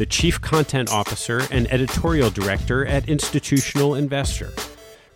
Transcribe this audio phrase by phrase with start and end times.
[0.00, 4.50] the Chief Content Officer and Editorial Director at Institutional Investor.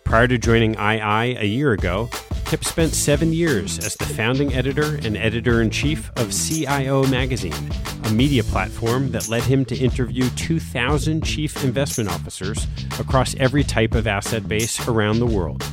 [0.03, 2.07] Prior to joining II a year ago,
[2.45, 7.71] Kip spent seven years as the founding editor and editor in chief of CIO Magazine,
[8.03, 12.67] a media platform that led him to interview 2,000 chief investment officers
[12.99, 15.65] across every type of asset base around the world.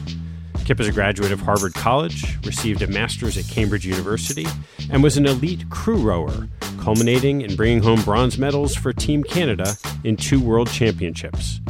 [0.65, 4.47] Kip is a graduate of Harvard College, received a master's at Cambridge University,
[4.91, 6.49] and was an elite crew rower,
[6.83, 11.61] culminating in bringing home bronze medals for Team Canada in two world championships.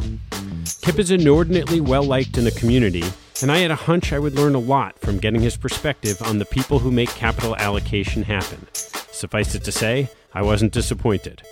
[0.81, 3.03] Kip is inordinately well liked in the community,
[3.43, 6.39] and I had a hunch I would learn a lot from getting his perspective on
[6.39, 8.65] the people who make capital allocation happen.
[9.11, 11.43] Suffice it to say, I wasn't disappointed.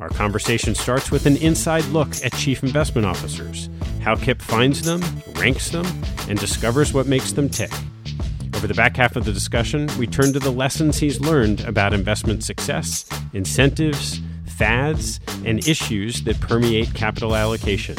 [0.00, 3.68] Our conversation starts with an inside look at chief investment officers,
[4.00, 5.02] how Kip finds them,
[5.34, 5.84] ranks them,
[6.30, 7.72] and discovers what makes them tick.
[8.62, 11.92] Over the back half of the discussion, we turn to the lessons he's learned about
[11.92, 17.96] investment success, incentives, fads, and issues that permeate capital allocation.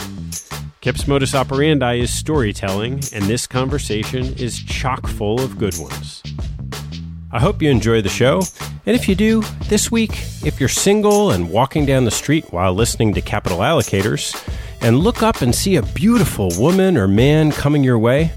[0.80, 6.24] Kip's modus operandi is storytelling, and this conversation is chock full of good ones.
[7.34, 8.44] I hope you enjoy the show,
[8.86, 10.12] and if you do, this week,
[10.46, 14.34] if you're single and walking down the street while listening to Capital Allocators,
[14.80, 18.32] and look up and see a beautiful woman or man coming your way,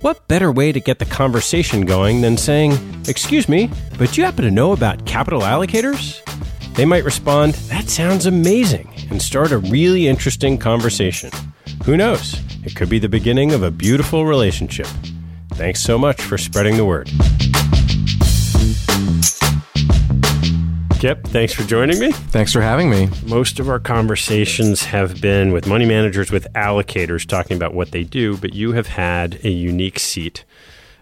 [0.00, 2.72] what better way to get the conversation going than saying,
[3.08, 6.22] Excuse me, but you happen to know about capital allocators?
[6.74, 11.30] They might respond, That sounds amazing, and start a really interesting conversation.
[11.84, 12.40] Who knows?
[12.64, 14.86] It could be the beginning of a beautiful relationship.
[15.54, 17.10] Thanks so much for spreading the word.
[20.98, 22.10] Kip, thanks for joining me.
[22.10, 23.08] Thanks for having me.
[23.24, 28.02] Most of our conversations have been with money managers, with allocators talking about what they
[28.02, 30.44] do, but you have had a unique seat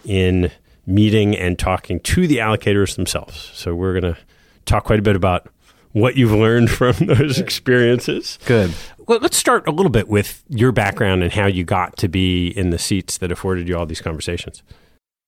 [0.04, 0.50] in
[0.84, 3.50] meeting and talking to the allocators themselves.
[3.54, 4.20] So we're going to
[4.66, 5.48] talk quite a bit about
[5.92, 8.38] what you've learned from those experiences.
[8.44, 8.74] Good.
[9.06, 12.48] Well, let's start a little bit with your background and how you got to be
[12.48, 14.62] in the seats that afforded you all these conversations.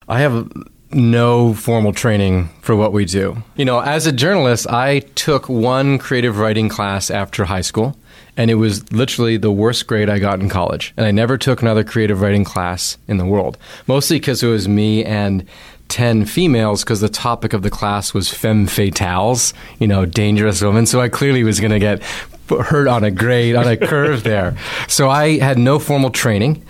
[0.06, 0.52] I have
[0.90, 3.42] no formal training for what we do.
[3.56, 7.96] You know, as a journalist, I took one creative writing class after high school,
[8.36, 10.94] and it was literally the worst grade I got in college.
[10.96, 14.68] And I never took another creative writing class in the world, mostly because it was
[14.68, 15.46] me and
[15.88, 20.86] 10 females because the topic of the class was femme fatales, you know, dangerous women.
[20.86, 22.02] So I clearly was going to get
[22.48, 24.56] hurt on a grade, on a curve there.
[24.86, 26.64] So I had no formal training,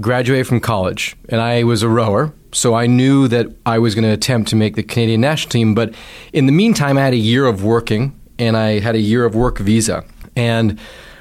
[0.00, 2.32] graduated from college, and I was a rower.
[2.52, 5.74] So I knew that I was going to attempt to make the Canadian national team.
[5.74, 5.92] But
[6.32, 9.34] in the meantime, I had a year of working and I had a year of
[9.34, 10.04] work visa.
[10.36, 10.78] And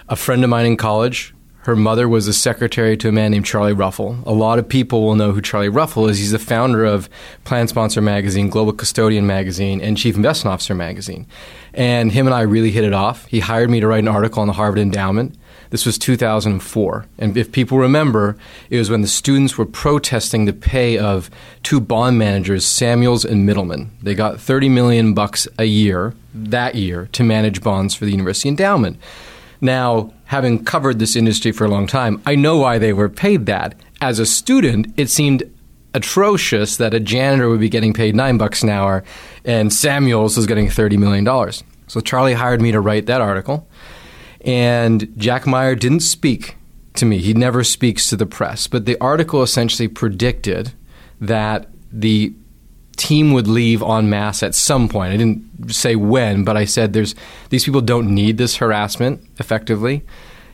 [0.09, 1.33] a friend of mine in college,
[1.63, 4.17] her mother was a secretary to a man named Charlie Ruffel.
[4.25, 6.19] A lot of people will know who Charlie Ruffel is.
[6.19, 7.09] He's the founder of
[7.45, 11.25] Plan Sponsor Magazine, Global Custodian Magazine, and Chief Investment Officer Magazine.
[11.73, 13.25] And him and I really hit it off.
[13.27, 15.35] He hired me to write an article on the Harvard Endowment.
[15.73, 17.05] This was 2004.
[17.17, 18.37] And if people remember,
[18.69, 21.31] it was when the students were protesting the pay of
[21.63, 23.89] two bond managers, Samuels and Mittelman.
[23.99, 28.49] They got 30 million bucks a year that year to manage bonds for the University
[28.49, 28.99] Endowment.
[29.61, 33.47] Now, having covered this industry for a long time, I know why they were paid
[33.47, 33.73] that.
[33.99, 35.41] As a student, it seemed
[35.95, 39.03] atrocious that a janitor would be getting paid nine bucks an hour
[39.43, 41.25] and Samuels was getting $30 million.
[41.87, 43.67] So Charlie hired me to write that article.
[44.43, 46.57] And Jack Meyer didn't speak
[46.95, 47.19] to me.
[47.19, 48.67] He never speaks to the press.
[48.67, 50.73] But the article essentially predicted
[51.21, 52.33] that the
[52.95, 55.13] team would leave en masse at some point.
[55.13, 57.15] I didn't say when, but I said there's
[57.49, 60.03] these people don't need this harassment effectively.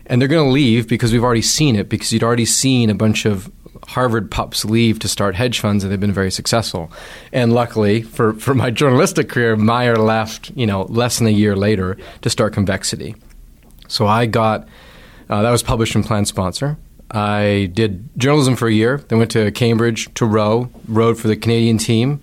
[0.06, 2.95] And they're going to leave because we've already seen it, because you'd already seen a
[2.95, 3.51] bunch of
[3.88, 6.91] Harvard pups leave to start hedge funds, and they've been very successful.
[7.31, 11.56] And luckily for, for my journalistic career, Meyer left, you know, less than a year
[11.56, 13.15] later to start Convexity.
[13.89, 14.68] So I got
[15.30, 16.77] uh, that was published in Plan Sponsor.
[17.12, 21.36] I did journalism for a year, then went to Cambridge to row, rowed for the
[21.36, 22.21] Canadian team.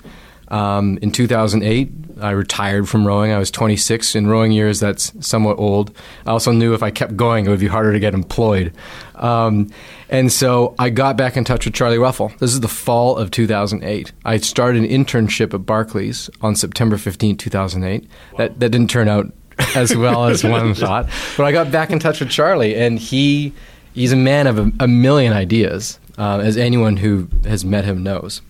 [0.48, 1.90] Um, in 2008,
[2.20, 3.32] I retired from rowing.
[3.32, 4.14] I was 26.
[4.14, 5.96] In rowing years, that's somewhat old.
[6.24, 8.72] I also knew if I kept going, it would be harder to get employed.
[9.16, 9.70] Um,
[10.08, 12.32] and so I got back in touch with Charlie Ruffel.
[12.38, 14.12] This is the fall of 2008.
[14.24, 18.02] I started an internship at Barclays on September 15, 2008.
[18.02, 18.38] Wow.
[18.38, 19.32] That, that didn't turn out
[19.74, 21.08] as well as one thought.
[21.36, 23.52] But I got back in touch with Charlie, and he
[23.94, 28.02] he's a man of a, a million ideas, uh, as anyone who has met him
[28.02, 28.42] knows.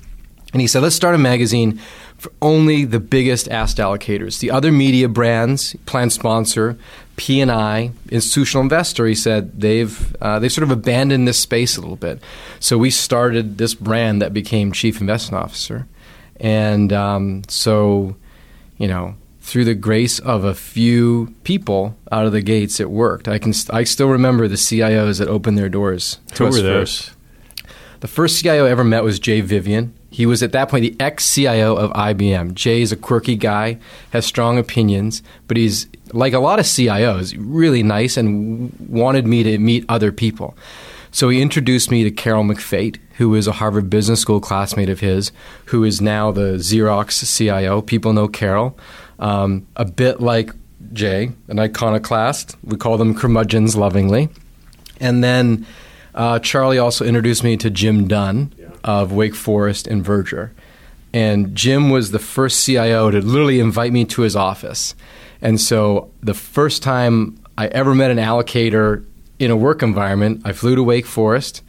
[0.52, 1.80] And he said, let's start a magazine
[2.16, 4.40] for only the biggest asked allocators.
[4.40, 6.78] The other media brands, plan sponsor,
[7.16, 11.96] P&I, institutional investor, he said they've uh, they've sort of abandoned this space a little
[11.96, 12.22] bit.
[12.60, 15.86] So we started this brand that became Chief Investment Officer,
[16.40, 18.16] and um, so
[18.78, 19.14] you know
[19.46, 23.28] through the grace of a few people out of the gates, it worked.
[23.28, 26.62] I can I still remember the CIOs that opened their doors to Who us were
[26.62, 27.10] those?
[28.00, 29.94] The first CIO I ever met was Jay Vivian.
[30.10, 32.54] He was at that point the ex CIO of IBM.
[32.54, 33.78] Jay is a quirky guy,
[34.10, 39.44] has strong opinions, but he's like a lot of CIOs, really nice and wanted me
[39.44, 40.56] to meet other people.
[41.12, 45.00] So he introduced me to Carol McFate, who is a Harvard Business School classmate of
[45.00, 45.30] his,
[45.66, 47.80] who is now the Xerox CIO.
[47.80, 48.76] People know Carol.
[49.18, 50.50] Um, a bit like
[50.92, 52.56] Jay, an iconoclast.
[52.62, 54.28] We call them curmudgeons lovingly.
[55.00, 55.66] And then
[56.14, 58.52] uh, Charlie also introduced me to Jim Dunn
[58.84, 60.50] of Wake Forest and Verger.
[61.12, 64.94] And Jim was the first CIO to literally invite me to his office.
[65.40, 69.04] And so the first time I ever met an allocator
[69.38, 71.62] in a work environment, I flew to Wake Forest.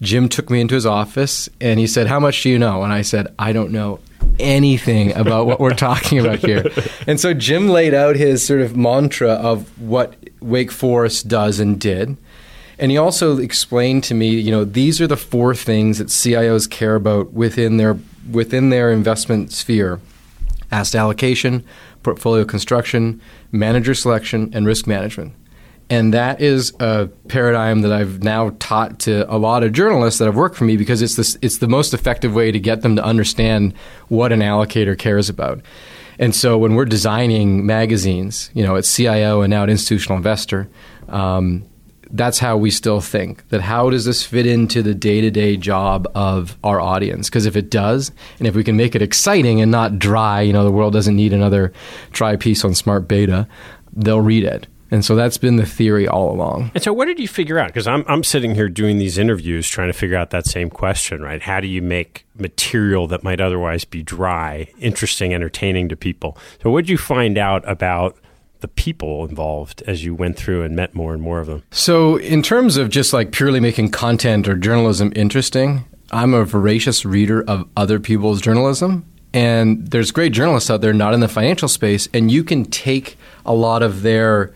[0.00, 2.82] Jim took me into his office and he said, How much do you know?
[2.82, 4.00] And I said, I don't know
[4.38, 6.66] anything about what we're talking about here.
[7.06, 11.80] And so Jim laid out his sort of mantra of what Wake Forest does and
[11.80, 12.16] did.
[12.78, 16.68] And he also explained to me, you know, these are the four things that CIOs
[16.68, 17.98] care about within their
[18.30, 20.00] within their investment sphere:
[20.70, 21.64] asset allocation,
[22.02, 23.20] portfolio construction,
[23.52, 25.34] manager selection, and risk management.
[25.92, 30.24] And that is a paradigm that I've now taught to a lot of journalists that
[30.24, 32.96] have worked for me because it's this, it's the most effective way to get them
[32.96, 33.74] to understand
[34.08, 35.60] what an allocator cares about.
[36.18, 40.66] And so when we're designing magazines, you know, at CIO and now at Institutional Investor,
[41.10, 41.68] um,
[42.10, 46.56] that's how we still think that how does this fit into the day-to-day job of
[46.64, 49.98] our audience because if it does and if we can make it exciting and not
[49.98, 51.72] dry you know the world doesn't need another
[52.10, 53.48] dry piece on smart beta
[53.94, 56.70] they'll read it and so that's been the theory all along.
[56.74, 57.68] And so, what did you figure out?
[57.68, 61.22] Because I'm, I'm sitting here doing these interviews trying to figure out that same question,
[61.22, 61.40] right?
[61.40, 66.36] How do you make material that might otherwise be dry, interesting, entertaining to people?
[66.62, 68.18] So, what did you find out about
[68.60, 71.62] the people involved as you went through and met more and more of them?
[71.70, 77.06] So, in terms of just like purely making content or journalism interesting, I'm a voracious
[77.06, 79.06] reader of other people's journalism.
[79.32, 83.16] And there's great journalists out there not in the financial space, and you can take
[83.46, 84.52] a lot of their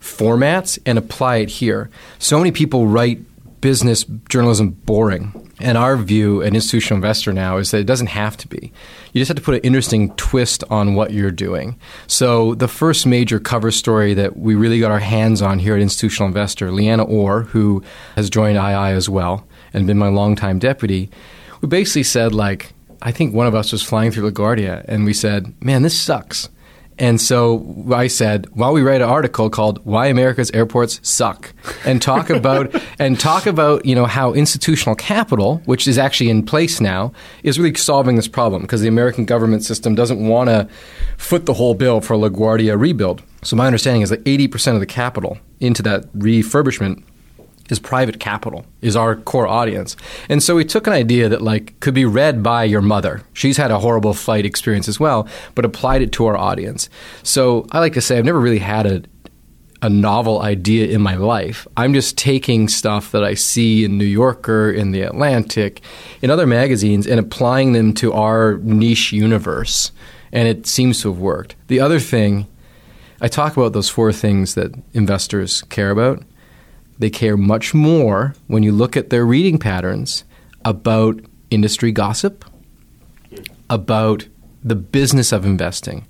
[0.00, 1.90] formats and apply it here.
[2.18, 3.20] So many people write
[3.60, 5.44] business journalism boring.
[5.60, 8.72] And our view, an institutional investor now, is that it doesn't have to be.
[9.12, 11.76] You just have to put an interesting twist on what you're doing.
[12.06, 15.82] So, the first major cover story that we really got our hands on here at
[15.82, 17.82] Institutional Investor, Leanna Orr, who
[18.14, 21.10] has joined II as well and been my longtime deputy,
[21.60, 25.12] we basically said, like, I think one of us was flying through LaGuardia, and we
[25.12, 26.48] said, man, this sucks.
[26.98, 31.52] And so I said, "While we write an article called "Why America's Airports Suck,"
[31.84, 36.44] and talk about and talk about you know how institutional capital, which is actually in
[36.44, 37.12] place now,
[37.42, 40.68] is really solving this problem because the American government system doesn't want to
[41.16, 43.22] foot the whole bill for LaGuardia rebuild.
[43.42, 47.04] So my understanding is that 80% of the capital into that refurbishment
[47.70, 49.96] is private capital is our core audience
[50.28, 53.56] and so we took an idea that like could be read by your mother she's
[53.56, 56.88] had a horrible flight experience as well but applied it to our audience
[57.22, 59.02] so i like to say i've never really had a
[59.82, 61.66] a novel idea in my life.
[61.76, 65.82] I'm just taking stuff that I see in New Yorker, in the Atlantic,
[66.20, 69.92] in other magazines, and applying them to our niche universe.
[70.32, 71.54] And it seems to have worked.
[71.68, 72.46] The other thing,
[73.20, 76.22] I talk about those four things that investors care about.
[76.98, 80.24] They care much more when you look at their reading patterns
[80.64, 82.44] about industry gossip,
[83.70, 84.26] about
[84.64, 86.06] the business of investing.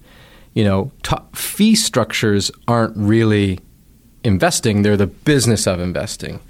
[0.54, 0.92] You know,
[1.34, 3.60] fee structures aren't really
[4.24, 6.40] investing, they're the business of investing.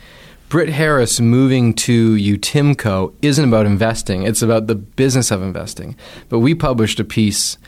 [0.49, 5.95] Britt Harris moving to UTIMCO isn't about investing, it's about the business of investing.
[6.31, 7.59] But we published a piece,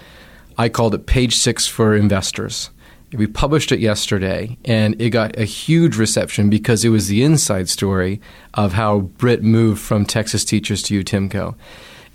[0.57, 2.71] I called it Page Six for Investors.
[3.13, 7.69] We published it yesterday, and it got a huge reception because it was the inside
[7.69, 8.21] story
[8.55, 11.57] of how Britt moved from Texas Teachers to UTIMCO.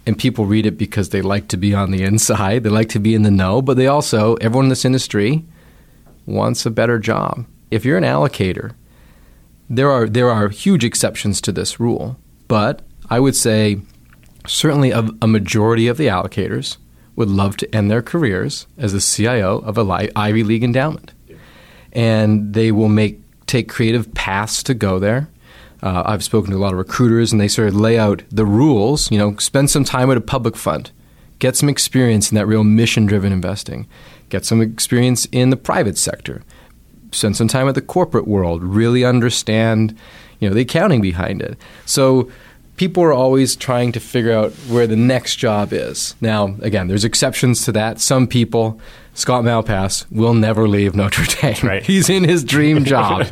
[0.06, 3.00] And people read it because they like to be on the inside, they like to
[3.00, 5.44] be in the know, but they also, everyone in this industry
[6.26, 7.46] wants a better job.
[7.72, 8.74] If you're an allocator,
[9.70, 13.82] there are there are huge exceptions to this rule, but I would say
[14.48, 16.78] certainly a, a majority of the allocators
[17.16, 21.14] would love to end their careers as the CIO of a Ivy League endowment,
[21.92, 25.30] and they will make take creative paths to go there.
[25.84, 28.46] Uh, I've spoken to a lot of recruiters, and they sort of lay out the
[28.46, 29.12] rules.
[29.12, 30.92] You know, spend some time at a public fund,
[31.40, 33.88] get some experience in that real mission-driven investing,
[34.30, 36.42] get some experience in the private sector,
[37.12, 39.96] spend some time at the corporate world, really understand,
[40.40, 41.58] you know, the accounting behind it.
[41.86, 42.30] So
[42.78, 46.16] people are always trying to figure out where the next job is.
[46.22, 48.00] Now, again, there's exceptions to that.
[48.00, 48.80] Some people,
[49.14, 51.56] Scott Malpass, will never leave Notre Dame.
[51.64, 51.84] Right.
[51.84, 53.28] He's in his dream job.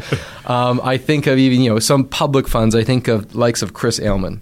[0.46, 2.76] um, I think of even you know some public funds.
[2.76, 4.40] I think of likes of Chris Ailman.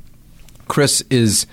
[0.68, 1.48] Chris is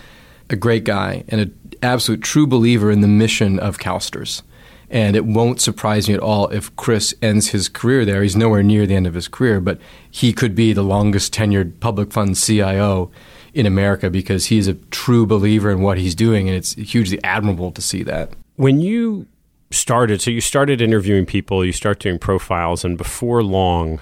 [0.51, 4.43] a great guy and an absolute true believer in the mission of CalSTRS.
[4.91, 8.23] And it won't surprise me at all if Chris ends his career there.
[8.23, 9.79] He's nowhere near the end of his career, but
[10.11, 13.11] he could be the longest tenured public fund CIO
[13.59, 17.73] in America because he's a true believer in what he's doing, and it's hugely admirable
[17.73, 18.31] to see that.
[18.55, 19.27] When you
[19.73, 23.99] started, so you started interviewing people, you start doing profiles, and before long,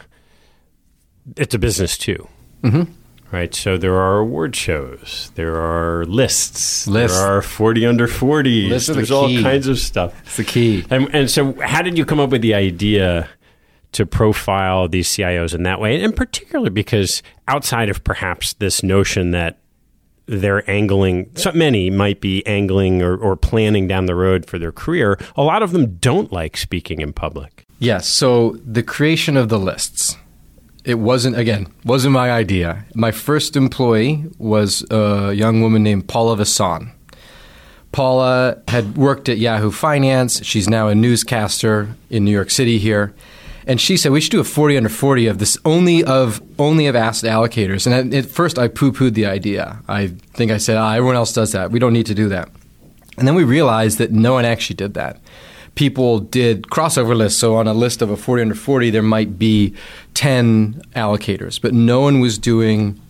[1.38, 2.28] it's a business too.
[2.62, 2.92] Mm-hmm.
[3.32, 7.18] Right, so there are award shows, there are lists, Lists.
[7.18, 8.70] there are forty under forties.
[8.70, 10.14] Lists are the There's all kinds of stuff.
[10.26, 10.84] It's the key.
[10.90, 13.28] And, and so, how did you come up with the idea
[13.92, 16.02] to profile these CIOs in that way?
[16.02, 19.58] And particularly because outside of perhaps this notion that
[20.26, 24.72] they're angling, so many might be angling or, or planning down the road for their
[24.72, 27.64] career, a lot of them don't like speaking in public.
[27.78, 28.08] Yes.
[28.08, 30.16] So the creation of the lists.
[30.84, 32.84] It wasn't again wasn't my idea.
[32.94, 36.92] My first employee was a young woman named Paula Vasson.
[37.90, 40.44] Paula had worked at Yahoo Finance.
[40.44, 43.14] She's now a newscaster in New York City here.
[43.66, 46.86] And she said we should do a 40 under 40 of this only of only
[46.86, 47.86] of asset allocators.
[47.86, 49.82] And at, first I poo-pooed the idea.
[49.88, 51.72] I think I said, ah, everyone else does that.
[51.72, 52.48] We don't need to do that.
[53.18, 55.20] And then we realized that no one actually did that.
[55.76, 57.38] people did crossover lists.
[57.38, 59.74] So on a list of a 40 under 40, there might be
[60.14, 63.00] 10 allocators, but no one was doing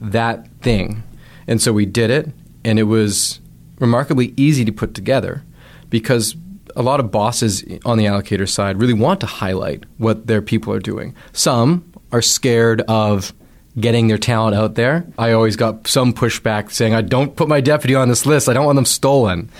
[0.00, 1.02] that thing.
[1.48, 2.30] And so we did it,
[2.64, 3.40] and it was
[3.80, 5.42] remarkably easy to put together
[5.90, 6.36] because
[6.76, 10.72] a lot of bosses on the allocator side really want to highlight what their people
[10.72, 11.14] are doing.
[11.32, 13.32] Some are scared of
[13.78, 15.06] getting their talent out there.
[15.18, 18.52] I always got some pushback saying, I don't put my deputy on this list, I
[18.52, 19.50] don't want them stolen.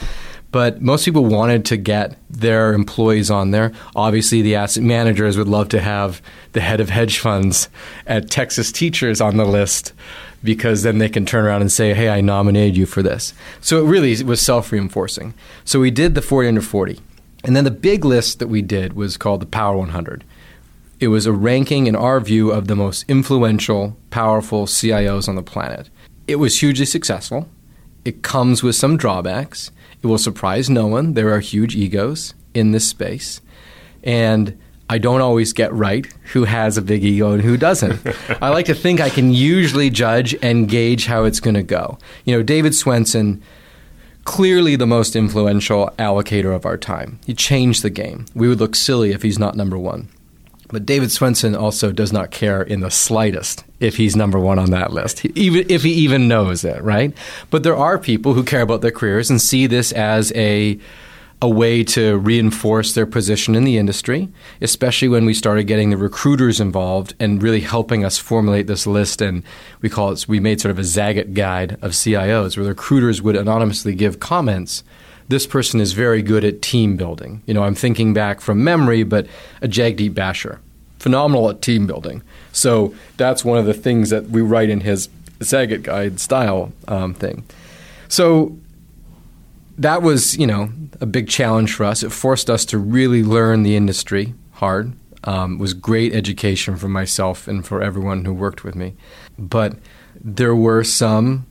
[0.53, 3.73] But most people wanted to get their employees on there.
[3.97, 7.69] Obviously, the asset managers would love to have the head of hedge funds
[8.07, 9.95] at Texas Teachers on the list
[10.45, 13.33] because then they can turn around and say, hey, I nominated you for this.
[13.61, 15.35] So it really was self reinforcing.
[15.65, 17.01] So we did the 40 under 40.
[17.45, 20.23] And then the big list that we did was called the Power 100.
[21.01, 25.43] It was a ranking, in our view, of the most influential, powerful CIOs on the
[25.43, 25.89] planet.
[26.29, 27.49] It was hugely successful.
[28.05, 29.73] It comes with some drawbacks.
[30.03, 31.15] It will surprise no one.
[31.15, 33.41] There are huge egos in this space.
[34.03, 34.59] And
[34.91, 38.01] I don't always get right who has a big ego and who doesn't.
[38.43, 41.99] I like to think I can usually judge and gauge how it's going to go.
[42.25, 43.41] You know, David Swensen,
[44.25, 47.21] clearly the most influential allocator of our time.
[47.25, 48.27] He changed the game.
[48.35, 50.09] We would look silly if he's not number one.
[50.73, 54.71] But David Swensen also does not care in the slightest if he's number one on
[54.71, 57.17] that list, even if he even knows it, right?
[57.51, 60.79] But there are people who care about their careers and see this as a
[61.43, 64.29] a way to reinforce their position in the industry,
[64.61, 69.21] especially when we started getting the recruiters involved and really helping us formulate this list.
[69.21, 69.43] And
[69.81, 73.21] we call it, we made sort of a Zagat guide of CIOs where the recruiters
[73.23, 74.85] would anonymously give comments
[75.33, 77.43] this person is very good at team building.
[77.47, 79.27] You know, I'm thinking back from memory, but
[79.63, 80.59] a Jagdeep Bachher,
[80.99, 82.23] phenomenal at team building.
[82.53, 85.09] So that's one of the things that we write in his
[85.39, 87.45] Zagat Guide style um, thing.
[88.09, 88.59] So
[89.79, 90.69] that was, you know,
[91.01, 92.03] a big challenge for us.
[92.03, 94.93] It forced us to really learn the industry hard.
[95.25, 98.95] Um, was great education for myself and for everyone who worked with me.
[99.39, 99.77] But
[100.21, 101.47] there were some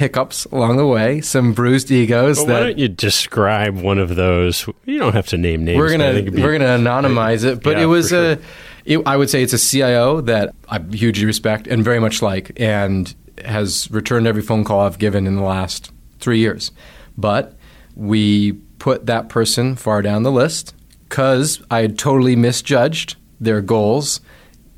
[0.00, 2.38] hiccups along the way, some bruised egos.
[2.38, 4.66] But that why don't you describe one of those?
[4.86, 5.78] You don't have to name names.
[5.78, 8.32] We're gonna be, we're gonna anonymize it, but yeah, it was sure.
[8.32, 8.38] a.
[8.86, 12.50] It, I would say it's a CIO that I hugely respect and very much like,
[12.58, 16.72] and has returned every phone call I've given in the last three years.
[17.18, 17.54] But
[17.94, 20.74] we put that person far down the list
[21.08, 24.22] because I had totally misjudged their goals,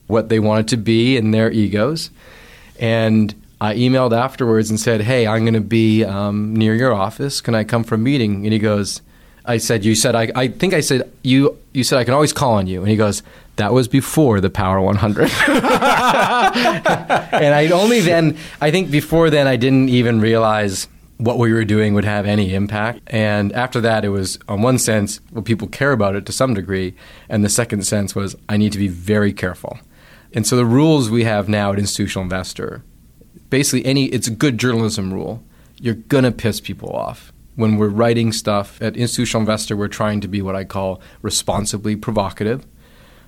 [0.08, 2.11] what they wanted to be, and their egos,
[2.80, 3.32] and
[3.62, 7.40] I emailed afterwards and said, "Hey, I'm going to be um, near your office.
[7.40, 9.03] Can I come for a meeting?" And he goes,
[9.44, 12.33] "I said you said I, I think I said you you said I can always
[12.33, 13.22] call on you." And he goes,
[13.57, 15.31] "That was before the Power 100." and
[17.55, 21.94] I only then I think before then I didn't even realize what we were doing
[21.94, 22.98] would have any impact.
[23.07, 26.53] And after that, it was, on one sense, well, people care about it to some
[26.53, 26.94] degree.
[27.29, 29.79] And the second sense was, I need to be very careful.
[30.33, 32.83] And so the rules we have now at Institutional Investor
[33.52, 35.42] basically any it's a good journalism rule.
[35.78, 37.34] You're gonna piss people off.
[37.54, 41.94] When we're writing stuff at Institutional Investor, we're trying to be what I call responsibly
[41.94, 42.66] provocative.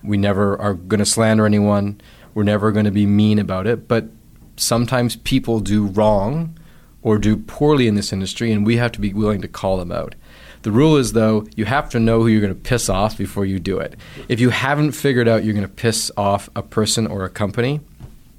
[0.03, 2.01] We never are to slander anyone.
[2.33, 3.87] We're never to be mean about it.
[3.87, 4.05] But
[4.57, 6.57] sometimes people do wrong
[7.03, 9.91] or do poorly in this industry, and we have to be willing to call them
[9.91, 10.15] out.
[10.63, 13.45] The rule is, though, you have to know who you're going to piss off before
[13.45, 13.95] you do it.
[14.27, 17.81] If you haven't figured out you're going to piss off a person or a company,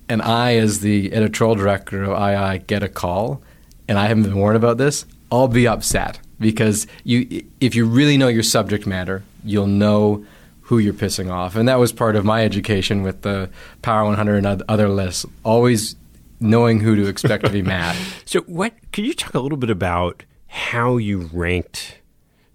[0.08, 3.42] and I, as the editorial director of II, get a call,
[3.88, 8.16] and I haven't been warned about this, I'll be upset because you, if you really
[8.16, 10.24] know your subject matter, you'll know
[10.62, 13.48] who you're pissing off, and that was part of my education with the
[13.82, 15.24] Power 100 and other lists.
[15.44, 15.96] Always
[16.40, 17.96] knowing who to expect to be mad.
[18.24, 21.98] So, what could you talk a little bit about how you ranked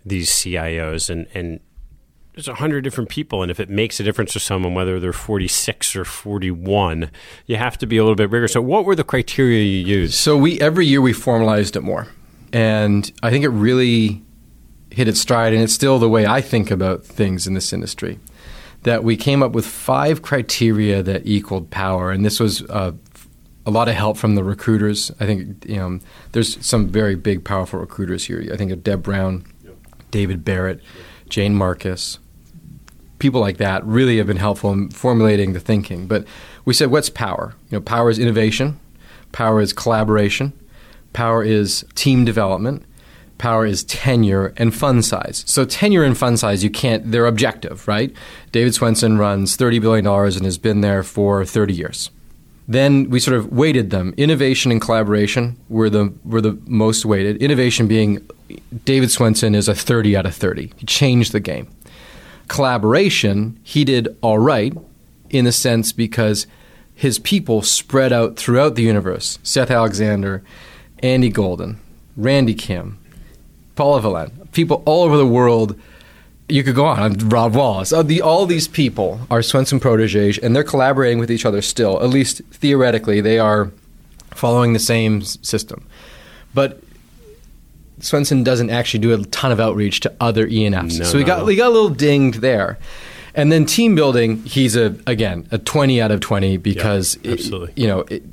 [0.05, 1.59] these CIOs and and
[2.41, 5.13] there's a hundred different people, and if it makes a difference to someone, whether they're
[5.13, 7.12] 46 or 41,
[7.45, 8.47] you have to be a little bit bigger.
[8.47, 10.15] So, what were the criteria you used?
[10.15, 12.08] So we every year we formalized it more,
[12.51, 14.23] and I think it really
[14.89, 18.19] hit its stride, and it's still the way I think about things in this industry.
[18.84, 22.93] That we came up with five criteria that equaled power, and this was uh,
[23.67, 25.12] a lot of help from the recruiters.
[25.19, 25.99] I think you know,
[26.32, 28.43] there's some very big, powerful recruiters here.
[28.51, 29.45] I think of Deb Brown,
[30.10, 30.82] David Barrett,
[31.30, 32.17] Jane Marcus,
[33.21, 36.07] people like that really have been helpful in formulating the thinking.
[36.07, 36.25] But
[36.65, 37.53] we said, what's power?
[37.69, 38.79] You know, power is innovation,
[39.31, 40.51] power is collaboration,
[41.13, 42.84] power is team development,
[43.38, 45.43] power is tenure and fund size.
[45.47, 47.12] So tenure and fund size, you can't.
[47.12, 48.13] They're objective, right?
[48.51, 52.10] David Swensen runs thirty billion dollars and has been there for thirty years.
[52.67, 54.13] Then we sort of weighted them.
[54.17, 57.38] Innovation and collaboration were the were the most weighted.
[57.41, 58.27] Innovation being
[58.86, 60.71] David Swensen is a 30 out of 30.
[60.77, 61.67] He changed the game.
[62.47, 64.73] Collaboration, he did all right
[65.30, 66.47] in a sense because
[66.93, 69.39] his people spread out throughout the universe.
[69.43, 70.43] Seth Alexander,
[70.99, 71.80] Andy Golden,
[72.15, 72.99] Randy Kim,
[73.75, 75.80] Paula Volent, people all over the world.
[76.49, 76.99] You could go on.
[76.99, 77.93] I'm Rob Wallace.
[77.93, 82.01] Uh, the, all these people are Swensen proteges, and they're collaborating with each other still.
[82.04, 83.71] At least theoretically, they are
[84.32, 85.88] following the same system.
[86.54, 86.82] But
[88.01, 90.99] Swensen doesn't actually do a ton of outreach to other ENFs.
[90.99, 92.77] No, so we no, got we got a little dinged there.
[93.33, 97.77] And then team building, he's a again a twenty out of twenty because Yeah, it-
[97.77, 98.23] you know it,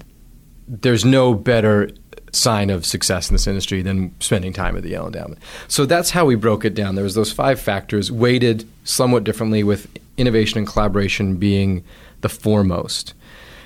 [0.67, 1.91] there's no better
[2.33, 5.39] sign of success in this industry than spending time at the Yale Endowment.
[5.67, 6.95] So that's how we broke it down.
[6.95, 11.85] There was those five factors weighted somewhat differently, with innovation and collaboration being
[12.21, 13.15] the foremost.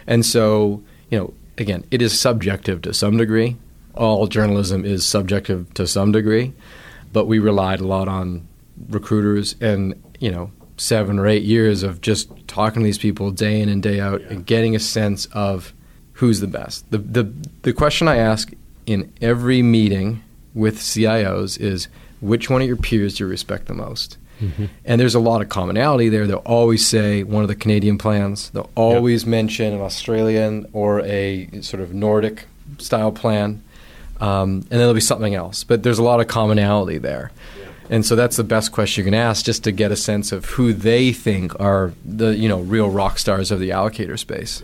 [0.07, 3.57] And so you know again, it is subjective to some degree.
[3.95, 6.53] All journalism is subjective to some degree,
[7.13, 8.49] but we relied a lot on
[8.89, 13.61] recruiters and you know seven or eight years of just talking to these people day
[13.61, 15.73] in and day out and getting a sense of
[16.15, 16.91] who's the best.
[16.91, 18.53] The the the question I ask
[18.87, 20.23] in every meeting
[20.55, 21.89] with CIOs is
[22.21, 24.17] which one of your peers do you respect the most?
[24.41, 24.67] Mm-hmm.
[24.85, 26.27] And there's a lot of commonality there.
[26.27, 28.51] They'll always say one of the Canadian plans.
[28.51, 32.47] They'll always mention an Australian or a sort of Nordic
[32.79, 33.63] style plan.
[34.23, 35.65] Um, and then there'll be something else.
[35.65, 37.33] But there's a lot of commonality there.
[37.91, 40.45] And so that's the best question you can ask just to get a sense of
[40.47, 44.63] who they think are the, you know, real rock stars of the allocator space.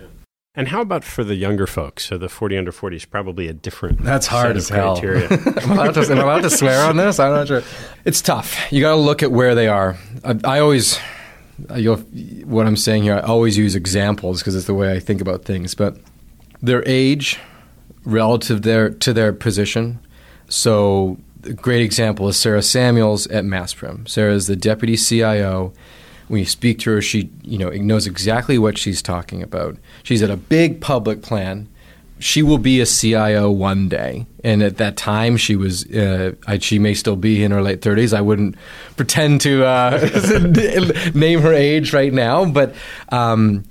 [0.55, 2.07] And how about for the younger folks?
[2.07, 4.93] So the 40 under 40 is probably a different That's hard set as of hell.
[4.95, 5.29] criteria.
[5.63, 7.19] am, I allowed to, am I allowed to swear on this?
[7.19, 7.63] I'm not sure.
[8.05, 8.73] It's tough.
[8.73, 9.99] You got to look at where they are.
[10.25, 10.99] I, I always,
[11.77, 15.21] you'll, what I'm saying here, I always use examples because it's the way I think
[15.21, 15.75] about things.
[15.75, 15.97] But
[16.63, 17.39] their age
[18.05, 19.99] relative their, to their position.
[20.49, 24.09] So, a great example is Sarah Samuels at MassPRIM.
[24.09, 25.73] Sarah is the deputy CIO.
[26.29, 29.77] When you speak to her, she you know knows exactly what she's talking about.
[30.03, 31.69] She's at a big public plan
[32.21, 35.87] she will be a CIO one day, and at that time, she was.
[35.87, 38.13] Uh, I, she may still be in her late thirties.
[38.13, 38.57] I wouldn't
[38.97, 42.75] pretend to uh, name her age right now, but
[43.11, 43.65] um,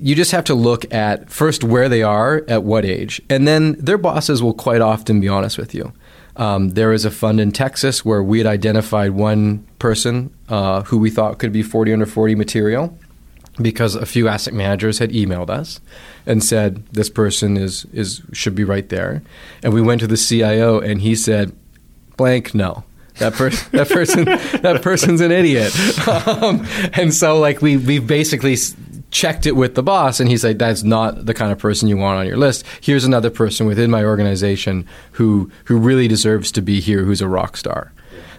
[0.00, 3.72] you just have to look at first where they are at what age, and then
[3.72, 5.92] their bosses will quite often be honest with you.
[6.36, 10.98] Um, there is a fund in Texas where we had identified one person uh, who
[10.98, 12.98] we thought could be 40 under 40 material
[13.60, 15.80] because a few asset managers had emailed us
[16.26, 19.22] and said this person is is should be right there,
[19.62, 21.54] and we went to the CIO and he said,
[22.16, 22.84] "Blank, no."
[23.18, 25.72] That person, that person, that person's an idiot,
[26.26, 28.56] um, and so like we we basically
[29.14, 31.96] checked it with the boss, and he's like, "That's not the kind of person you
[31.96, 32.64] want on your list.
[32.80, 37.28] Here's another person within my organization who who really deserves to be here, who's a
[37.28, 37.92] rock star."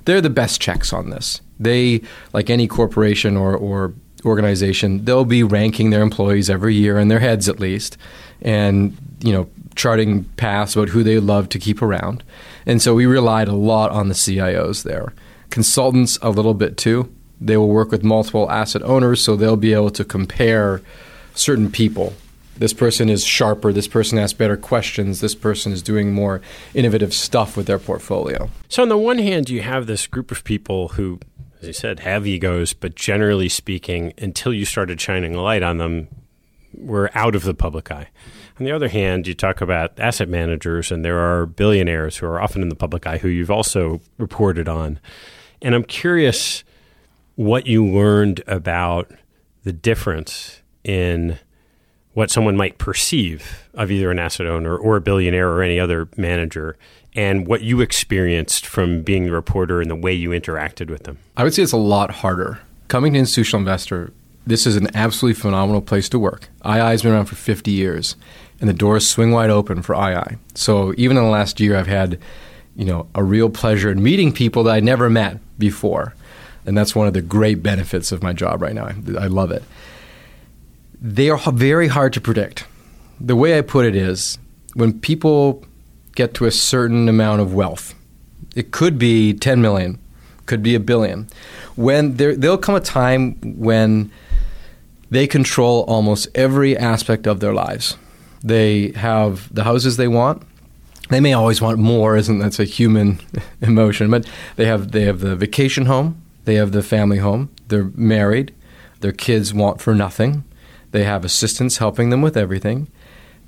[0.04, 1.42] They're the best checks on this.
[1.60, 7.08] They, like any corporation or, or organization, they'll be ranking their employees every year in
[7.08, 7.98] their heads at least,
[8.42, 12.22] and you know charting paths about who they love to keep around.
[12.66, 15.14] And so we relied a lot on the CIOs there.
[15.50, 17.15] Consultants a little bit too.
[17.40, 20.82] They will work with multiple asset owners, so they'll be able to compare
[21.34, 22.14] certain people.
[22.58, 23.74] This person is sharper.
[23.74, 25.20] This person asks better questions.
[25.20, 26.42] This person is doing more
[26.74, 28.50] innovative stuff with their portfolio.
[28.70, 31.20] So on the one hand, you have this group of people who,
[31.62, 35.80] as you said, have egos, but generally speaking, until you started shining a light on
[35.80, 36.08] them,
[36.74, 38.08] were out of the public eye.
[38.58, 42.40] On the other hand, you talk about asset managers, and there are billionaires who are
[42.40, 45.00] often in the public eye who you've also reported on.
[45.62, 46.64] And I'm curious
[47.36, 49.12] what you learned about
[49.64, 51.38] the difference in
[52.14, 56.08] what someone might perceive of either an asset owner or a billionaire or any other
[56.16, 56.78] manager
[57.14, 61.18] and what you experienced from being the reporter and the way you interacted with them.
[61.36, 62.60] I would say it's a lot harder.
[62.88, 64.14] Coming to institutional investor,
[64.46, 66.50] this is an absolutely phenomenal place to work.
[66.66, 68.16] II has been around for 50 years,
[68.60, 70.38] and the doors swing wide open for II.
[70.54, 72.20] So even in the last year, I've had,
[72.76, 76.14] you know, a real pleasure in meeting people that I never met before,
[76.66, 78.86] and that's one of the great benefits of my job right now.
[78.86, 79.64] I, I love it.
[81.02, 82.66] They are very hard to predict.
[83.20, 84.38] The way I put it is,
[84.74, 85.64] when people
[86.16, 87.94] get to a certain amount of wealth,
[88.56, 90.00] it could be 10 million,
[90.46, 91.28] could be a billion.
[91.76, 94.12] When there, there'll come a time when
[95.12, 97.98] they control almost every aspect of their lives.
[98.44, 100.44] They have the houses they want.
[101.10, 103.20] They may always want more, isn't that's a human
[103.62, 104.10] emotion?
[104.10, 107.50] But they have they have the vacation home, they have the family home.
[107.68, 108.54] They're married.
[109.02, 110.44] Their kids want for nothing.
[110.92, 112.90] They have assistants helping them with everything.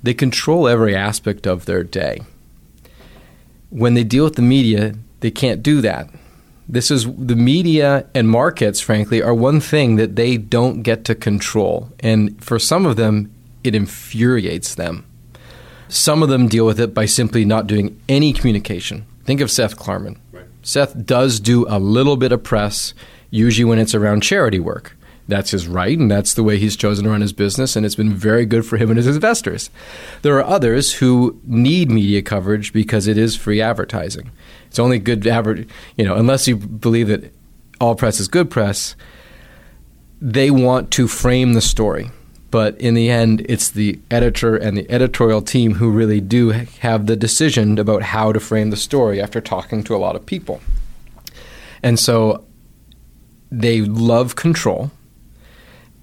[0.02, 2.20] They control every aspect of their day.
[3.70, 6.08] When they deal with the media, they can't do that.
[6.68, 11.14] This is the media and markets, frankly, are one thing that they don't get to
[11.14, 11.90] control.
[12.00, 13.32] And for some of them,
[13.64, 15.06] it infuriates them.
[15.88, 19.06] Some of them deal with it by simply not doing any communication.
[19.24, 20.18] Think of Seth Klarman.
[20.62, 22.94] Seth does do a little bit of press,
[23.30, 24.96] usually when it's around charity work.
[25.28, 27.94] That's his right, and that's the way he's chosen to run his business, and it's
[27.94, 29.68] been very good for him and his investors.
[30.22, 34.30] There are others who need media coverage because it is free advertising.
[34.68, 35.66] It's only good adver-
[35.96, 37.32] you know, unless you believe that
[37.78, 38.96] all press is good press.
[40.20, 42.10] They want to frame the story,
[42.50, 47.06] but in the end, it's the editor and the editorial team who really do have
[47.06, 50.60] the decision about how to frame the story after talking to a lot of people.
[51.82, 52.44] And so
[53.50, 54.90] they love control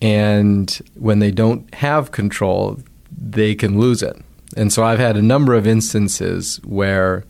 [0.01, 2.79] and when they don't have control,
[3.17, 4.17] they can lose it.
[4.55, 7.23] And so I've had a number of instances where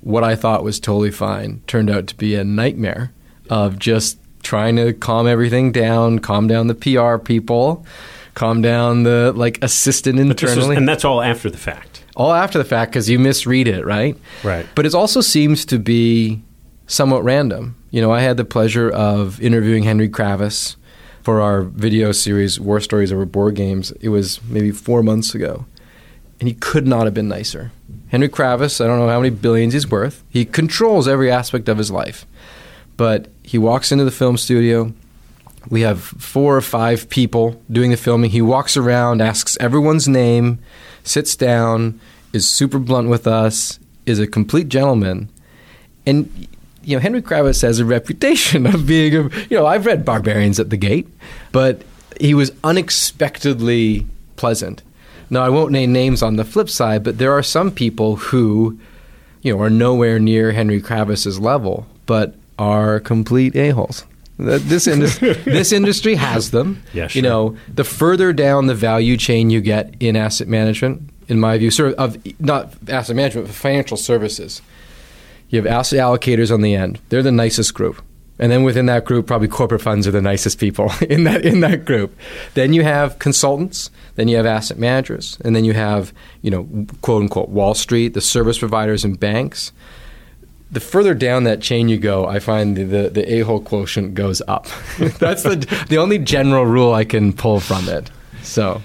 [0.00, 3.12] what I thought was totally fine turned out to be a nightmare
[3.48, 7.84] of just trying to calm everything down, calm down the PR people,
[8.34, 10.74] calm down the like assistant internally.
[10.74, 12.04] Is, and that's all after the fact.
[12.16, 14.16] All after the fact because you misread it, right?
[14.42, 14.66] Right.
[14.74, 16.42] But it also seems to be
[16.86, 17.76] somewhat random.
[17.90, 20.76] You know, I had the pleasure of interviewing Henry Kravis
[21.22, 23.92] for our video series War Stories Over Board Games.
[24.00, 25.66] It was maybe four months ago,
[26.38, 27.72] and he could not have been nicer.
[28.08, 30.24] Henry Kravis, I don't know how many billions he's worth.
[30.28, 32.26] He controls every aspect of his life,
[32.96, 34.92] but he walks into the film studio.
[35.68, 38.30] We have four or five people doing the filming.
[38.30, 40.58] He walks around, asks everyone's name,
[41.04, 42.00] sits down,
[42.32, 45.28] is super blunt with us, is a complete gentleman.
[46.06, 46.48] And
[46.82, 50.58] you know, Henry Kravis has a reputation of being a, you know, I've read Barbarians
[50.58, 51.08] at the Gate,
[51.52, 51.82] but
[52.20, 54.82] he was unexpectedly pleasant.
[55.28, 58.78] Now, I won't name names on the flip side, but there are some people who,
[59.42, 64.04] you know, are nowhere near Henry Kravis's level, but are complete a-holes.
[64.46, 66.82] This, industry, this industry has them.
[66.92, 67.22] Yeah, sure.
[67.22, 71.58] You know, the further down the value chain you get in asset management, in my
[71.58, 74.62] view, sort of not asset management, but financial services–
[75.50, 77.00] you have asset allocators on the end.
[77.08, 78.02] They're the nicest group.
[78.38, 81.60] And then within that group, probably corporate funds are the nicest people in that in
[81.60, 82.16] that group.
[82.54, 83.90] Then you have consultants.
[84.14, 88.14] Then you have asset managers, and then you have you know quote unquote Wall Street,
[88.14, 89.72] the service providers and banks.
[90.72, 94.14] The further down that chain you go, I find the the, the a hole quotient
[94.14, 94.66] goes up.
[95.18, 95.56] That's the
[95.88, 98.10] the only general rule I can pull from it.
[98.42, 98.80] So,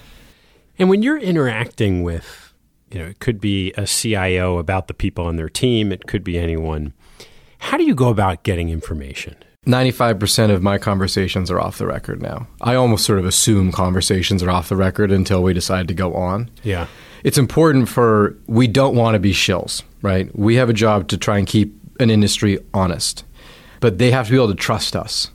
[0.79, 2.45] and when you're interacting with
[2.91, 5.91] you know, it could be a CIO about the people on their team.
[5.91, 6.93] It could be anyone.
[7.59, 9.35] How do you go about getting information?
[9.65, 12.47] 95% of my conversations are off the record now.
[12.61, 16.13] I almost sort of assume conversations are off the record until we decide to go
[16.13, 16.51] on.
[16.63, 16.87] Yeah.
[17.25, 20.29] It's important for, we don't want to be shills, right?
[20.37, 23.23] We have a job to try and keep an industry honest,
[23.79, 25.31] but they have to be able to trust us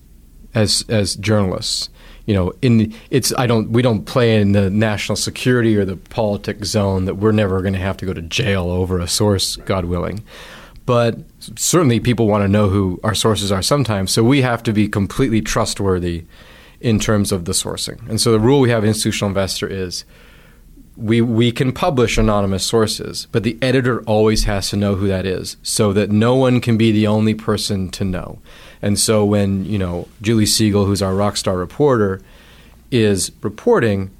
[0.55, 1.90] as, as journalists
[2.26, 5.96] you know, in it's I don't we don't play in the national security or the
[5.96, 9.57] politic zone that we're never going to have to go to jail over a source,
[9.57, 10.22] God willing.
[10.87, 11.18] But
[11.57, 14.87] certainly, people want to know who our sources are sometimes, so we have to be
[14.87, 16.24] completely trustworthy
[16.81, 18.09] in terms of the sourcing.
[18.09, 20.05] And so the rule we have in institutional investor is
[21.00, 25.26] we we can publish anonymous sources, but the editor always has to know who that
[25.26, 28.38] is, so that no one can be the only person to know.
[28.82, 32.20] And so when, you know, Julie Segal, who's our rock star reporter,
[32.90, 34.10] is reporting,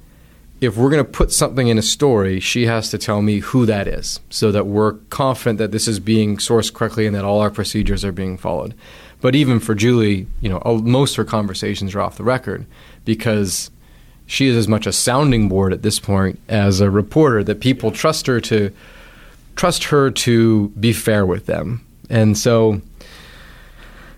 [0.59, 3.65] if we're going to put something in a story, she has to tell me who
[3.65, 7.41] that is so that we're confident that this is being sourced correctly and that all
[7.41, 8.75] our procedures are being followed.
[9.21, 12.65] But even for Julie, you know, most of her conversations are off the record
[13.05, 13.71] because
[14.31, 17.91] she is as much a sounding board at this point as a reporter that people
[17.91, 18.71] trust her to
[19.57, 21.85] trust her to be fair with them.
[22.09, 22.81] And so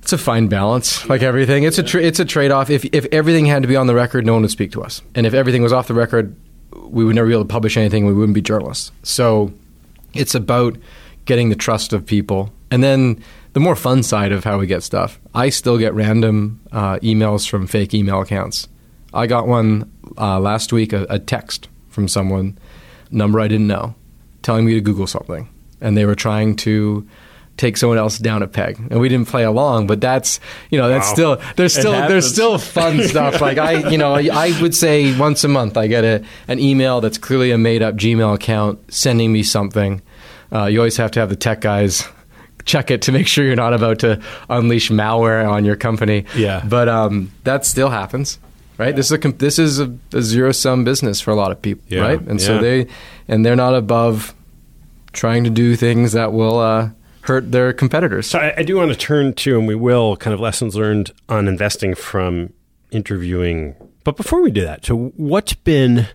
[0.03, 1.63] it's a fine balance, like everything.
[1.63, 2.69] It's a tra- it's a trade off.
[2.69, 5.01] If if everything had to be on the record, no one would speak to us,
[5.15, 6.35] and if everything was off the record,
[6.75, 8.05] we would never be able to publish anything.
[8.05, 8.91] We wouldn't be journalists.
[9.01, 9.51] So
[10.13, 10.77] it's about
[11.25, 13.23] getting the trust of people, and then
[13.53, 15.19] the more fun side of how we get stuff.
[15.33, 18.67] I still get random uh, emails from fake email accounts.
[19.13, 22.57] I got one uh, last week, a, a text from someone,
[23.11, 23.95] number I didn't know,
[24.41, 25.49] telling me to Google something,
[25.81, 27.07] and they were trying to
[27.57, 28.77] take someone else down a peg.
[28.89, 31.13] And we didn't play along, but that's you know that's wow.
[31.13, 33.41] still there's still there's still fun stuff.
[33.41, 37.01] Like I you know I would say once a month I get a, an email
[37.01, 40.01] that's clearly a made up Gmail account sending me something.
[40.51, 42.07] Uh, you always have to have the tech guys
[42.65, 46.25] check it to make sure you're not about to unleash malware on your company.
[46.35, 48.39] Yeah, but um, that still happens.
[48.77, 48.95] Right?
[48.95, 51.83] This is a this is a, a zero sum business for a lot of people,
[51.87, 52.19] Yeah, right?
[52.21, 52.87] And so they
[53.27, 54.33] and they're not above
[55.13, 56.89] trying to do things that will uh,
[57.21, 58.27] hurt their competitors.
[58.27, 61.11] So I, I do want to turn to, and we will, kind of lessons learned
[61.29, 62.51] on investing from
[62.91, 63.75] interviewing.
[64.03, 66.07] But before we do that, so what's been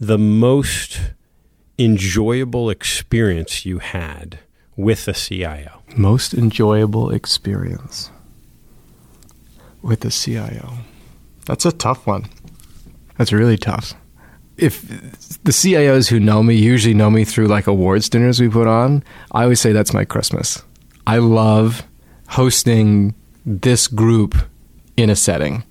[0.00, 1.00] the most
[1.78, 4.38] enjoyable experience you had
[4.76, 5.82] with a CIO?
[5.96, 8.10] Most enjoyable experience
[9.82, 10.78] with the CIO.
[11.48, 12.26] That's a tough one.
[13.16, 13.94] That's really tough.
[14.58, 14.82] If
[15.44, 19.02] the CIOs who know me usually know me through like awards dinners we put on,
[19.32, 20.62] I always say that's my Christmas.
[21.06, 21.84] I love
[22.28, 23.14] hosting
[23.46, 24.36] this group
[24.98, 25.64] in a setting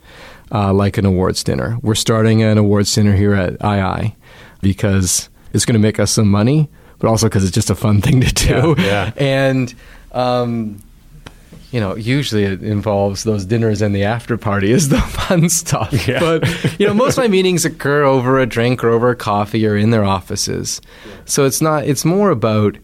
[0.51, 1.77] uh, like an awards dinner.
[1.83, 4.15] We're starting an awards dinner here at II
[4.61, 8.01] because it's going to make us some money, but also because it's just a fun
[8.01, 8.75] thing to do.
[8.79, 9.11] Yeah, yeah.
[9.17, 9.75] And
[10.11, 10.81] um,
[11.71, 16.07] you know, usually it involves those dinners and the after party is the fun stuff.
[16.07, 16.19] Yeah.
[16.19, 19.65] But you know, most of my meetings occur over a drink or over a coffee
[19.67, 20.81] or in their offices.
[21.25, 21.85] So it's not.
[21.85, 22.77] It's more about.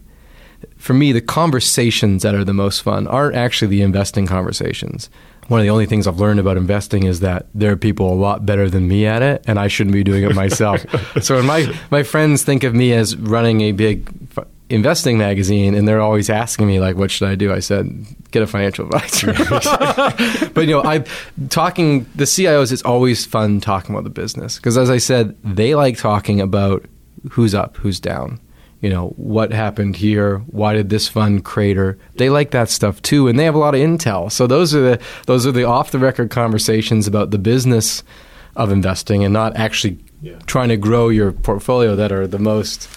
[0.76, 5.08] For me, the conversations that are the most fun aren't actually the investing conversations.
[5.48, 8.14] One of the only things I've learned about investing is that there are people a
[8.14, 10.84] lot better than me at it, and I shouldn't be doing it myself.
[11.22, 14.23] so when my, my friends think of me as running a big
[14.70, 18.42] investing magazine, and they're always asking me like, "What should I do?" I said, "Get
[18.42, 19.32] a financial advisor."
[20.54, 21.04] but you know, I
[21.50, 22.72] talking the CIOs.
[22.72, 26.84] It's always fun talking about the business because, as I said, they like talking about
[27.30, 28.40] who's up, who's down.
[28.80, 30.38] You know, what happened here?
[30.48, 31.98] Why did this fund crater?
[32.16, 34.30] They like that stuff too, and they have a lot of intel.
[34.30, 38.02] So those are the those are the off the record conversations about the business
[38.56, 40.38] of investing and not actually Yeah.
[40.46, 42.88] trying to grow your portfolio that are the most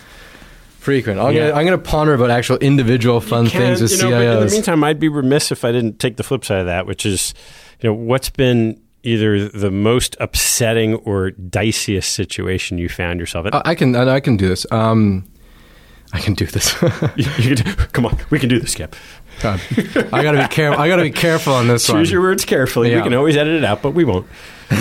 [0.87, 1.19] frequent.
[1.19, 1.49] I'm Yeah.
[1.49, 4.41] gonna I'm gonna ponder about actual individual fun Can- things with you know, but CIOs.
[4.41, 6.85] in the meantime, I'd be remiss if I didn't take the flip side of that,
[6.87, 7.33] which is,
[7.81, 13.51] you know, what's been either the most upsetting or diciest situation you found yourself in?
[13.53, 14.65] I can I can do this.
[14.71, 15.25] Um,
[16.13, 16.73] I can do this.
[17.17, 18.95] You- you could- come on, we can do this, Kip.
[19.41, 19.59] God,
[20.13, 20.81] I gotta be careful.
[20.81, 21.99] I gotta be careful on this one.
[21.99, 22.95] Choose your words carefully.
[22.95, 24.25] We can always edit it out, but we won't.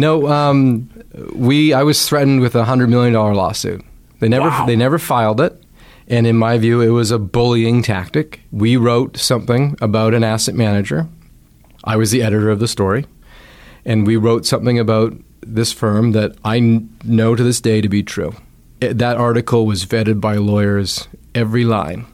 [0.00, 0.88] No, um,
[1.34, 1.72] we.
[1.72, 3.84] I was threatened with a hundred million dollar lawsuit.
[4.20, 4.48] They never.
[4.48, 4.66] Wow.
[4.66, 5.62] They never filed it,
[6.08, 8.40] and in my view, it was a bullying tactic.
[8.50, 11.08] We wrote something about an asset manager.
[11.84, 13.06] I was the editor of the story,
[13.84, 18.02] and we wrote something about this firm that I know to this day to be
[18.02, 18.34] true.
[18.80, 22.04] It- that article was vetted by lawyers, every line,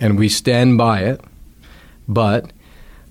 [0.00, 1.20] and we stand by it.
[2.08, 2.50] But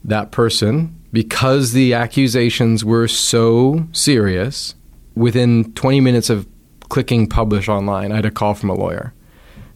[0.03, 4.75] that person, because the accusations were so serious,
[5.15, 6.45] within 20 minutes of
[6.89, 9.13] clicking publish online, I had a call from a lawyer.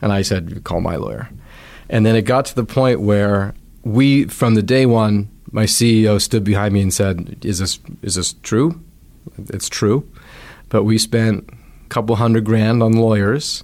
[0.02, 1.30] And I said, call my lawyer.
[1.90, 6.22] And then it got to the point where we, from the day one, my CEO
[6.22, 8.82] stood behind me and said, "Is this is this true?
[9.50, 10.08] It's true."
[10.70, 13.64] But we spent a couple hundred grand on lawyers,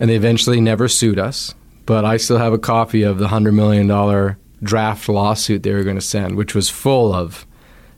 [0.00, 1.54] and they eventually never sued us.
[1.84, 5.84] But I still have a copy of the hundred million dollar draft lawsuit they were
[5.84, 7.46] going to send, which was full of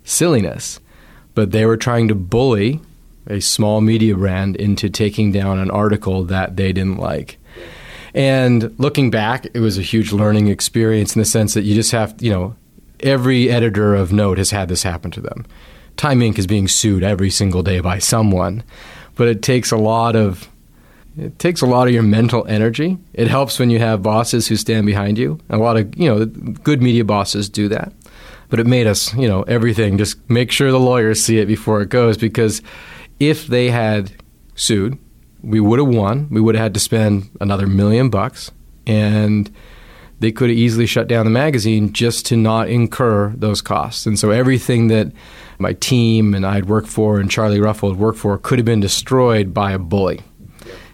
[0.02, 0.80] silliness.
[1.34, 2.80] But they were trying to bully
[3.28, 7.38] a small media brand into taking down an article that they didn't like.
[8.14, 11.92] And looking back, it was a huge learning experience in the sense that you just
[11.92, 12.56] have, you know,
[13.00, 15.46] every editor of note has had this happen to them.
[15.96, 16.38] Time Inc.
[16.38, 18.62] is being sued every single day by someone,
[19.14, 20.48] but it takes a lot of
[21.18, 22.96] it takes a lot of your mental energy.
[23.12, 25.40] It helps when you have bosses who stand behind you.
[25.50, 27.92] A lot of you know good media bosses do that,
[28.48, 29.98] but it made us you know everything.
[29.98, 32.62] Just make sure the lawyers see it before it goes because
[33.20, 34.12] if they had
[34.54, 34.98] sued,
[35.42, 36.28] we would have won.
[36.30, 38.50] We would have had to spend another million bucks,
[38.86, 39.50] and
[40.20, 44.06] they could have easily shut down the magazine just to not incur those costs.
[44.06, 45.12] And so everything that
[45.58, 48.66] my team and I had worked for and Charlie Ruffel had worked for could have
[48.66, 50.20] been destroyed by a bully.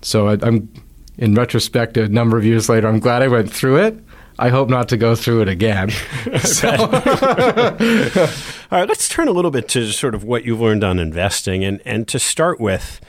[0.02, 0.70] So I, I'm,
[1.16, 4.03] in retrospect, a number of years later, I'm glad I went through it.
[4.38, 5.90] I hope not to go through it again.
[6.40, 6.68] so,
[8.70, 11.64] All right, let's turn a little bit to sort of what you've learned on investing.
[11.64, 13.00] And, and to start with,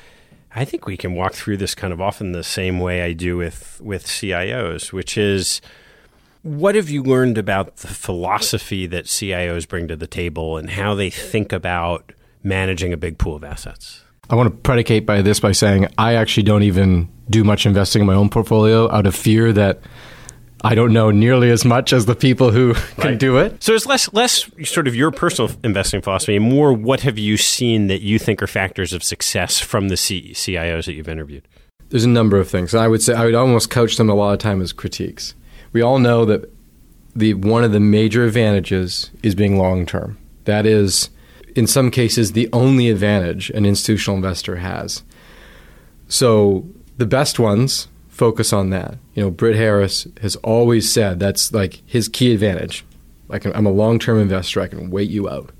[0.55, 3.37] I think we can walk through this kind of often the same way I do
[3.37, 5.61] with, with CIOs, which is
[6.43, 10.93] what have you learned about the philosophy that CIOs bring to the table and how
[10.93, 12.11] they think about
[12.43, 14.03] managing a big pool of assets?
[14.29, 18.01] I want to predicate by this by saying I actually don't even do much investing
[18.01, 19.79] in my own portfolio out of fear that
[20.63, 23.19] I don't know nearly as much as the people who can Right.
[23.19, 23.61] do it.
[23.63, 27.37] So it's less less sort of your personal investing philosophy and more what have you
[27.37, 31.47] seen that you think are factors of success from the C- CIOs that you've interviewed?
[31.89, 32.73] There's a number of things.
[32.73, 35.35] I would say I would almost couch them a lot of time as critiques.
[35.71, 36.51] We all know that
[37.15, 40.17] the one of the major advantages is being long term.
[40.45, 41.09] That is
[41.55, 45.03] in some cases, the only advantage an institutional investor has.
[46.07, 46.65] So
[46.97, 48.97] the best ones focus on that.
[49.13, 52.85] You know, Britt Harris has always said that's like his key advantage.
[53.29, 54.61] I can, I'm a long term investor.
[54.61, 55.51] I can wait you out.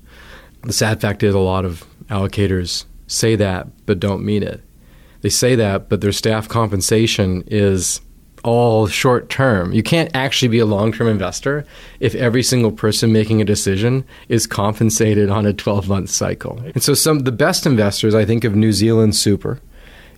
[0.62, 4.62] The sad fact is, a lot of allocators say that but don't mean it.
[5.20, 8.00] They say that, but their staff compensation is
[8.42, 9.72] all short term.
[9.72, 11.66] You can't actually be a long term investor
[12.00, 16.58] if every single person making a decision is compensated on a 12 month cycle.
[16.74, 19.60] And so, some the best investors, I think of New Zealand Super,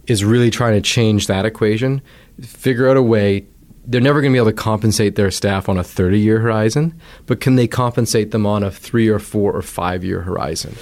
[0.08, 2.02] is really trying to change that equation,
[2.40, 3.46] figure out a way.
[3.86, 7.00] They're never going to be able to compensate their staff on a 30 year horizon,
[7.26, 10.74] but can they compensate them on a three or four or five year horizon?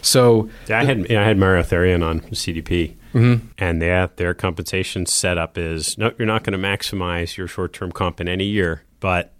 [0.00, 3.46] So yeah, I had I had Mario Therrien on CDP, mm-hmm.
[3.56, 7.90] and their their compensation setup is no, you're not going to maximize your short term
[7.90, 9.32] comp in any year, but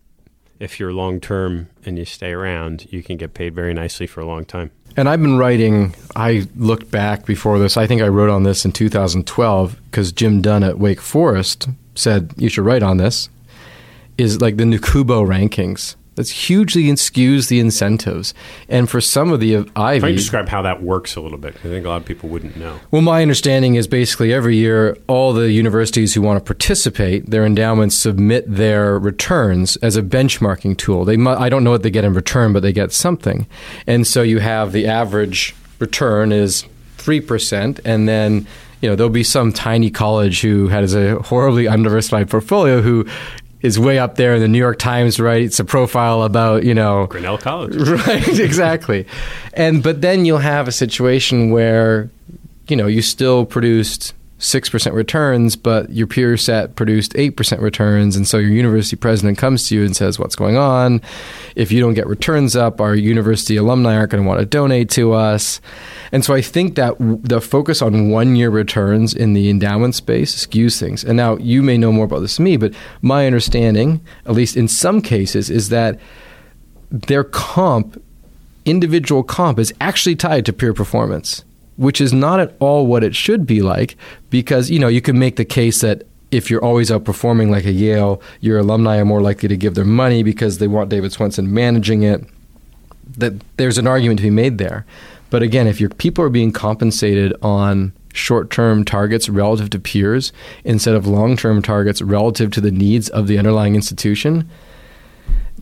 [0.61, 4.21] if you're long term and you stay around, you can get paid very nicely for
[4.21, 4.71] a long time.
[4.97, 5.95] And I've been writing.
[6.15, 7.77] I looked back before this.
[7.77, 12.33] I think I wrote on this in 2012 because Jim Dunn at Wake Forest said
[12.37, 13.29] you should write on this.
[14.17, 18.35] Is like the NACUBO rankings that's hugely skews the incentives.
[18.69, 21.57] And for some of the Ivy, Can you describe how that works a little bit?
[21.57, 22.79] I think a lot of people wouldn't know.
[22.91, 27.45] Well, my understanding is basically every year, all the universities who want to participate, their
[27.45, 31.05] endowments submit their returns as a benchmarking tool.
[31.05, 33.47] They, I don't know what they get in return, but they get something.
[33.87, 36.65] And so you have the average return is
[36.97, 38.47] three percent, and then
[38.81, 43.07] you know there'll be some tiny college who has a horribly undiversified portfolio who
[43.65, 47.07] is way up there, and the New York Times writes a profile about you know
[47.07, 47.75] Grinnell College,
[48.07, 48.39] right?
[48.39, 49.07] Exactly,
[49.55, 52.11] and but then you'll have a situation where
[52.69, 54.13] you know you still produced
[54.45, 58.15] 6% returns, but your peer set produced 8% returns.
[58.15, 61.01] And so your university president comes to you and says, What's going on?
[61.57, 64.91] If you don't get returns up, our university alumni aren't going to want to donate
[64.91, 65.63] to us.
[66.13, 70.47] And so I think that the focus on one year returns in the endowment space
[70.47, 71.05] skews things.
[71.05, 74.59] And now you may know more about this than me, but my understanding, at least
[74.59, 75.99] in some cases, is that
[76.91, 78.01] their comp,
[78.67, 81.45] individual comp, is actually tied to peer performance
[81.77, 83.97] which is not at all what it should be like
[84.31, 86.05] because you know you can make the case that
[86.35, 89.85] if you're always outperforming like a Yale, your alumni are more likely to give their
[89.85, 92.25] money because they want David Swensen managing it.
[93.17, 94.85] That there's an argument to be made there.
[95.31, 100.33] But again, if your people are being compensated on short-term targets relative to peers
[100.65, 104.49] instead of long-term targets relative to the needs of the underlying institution,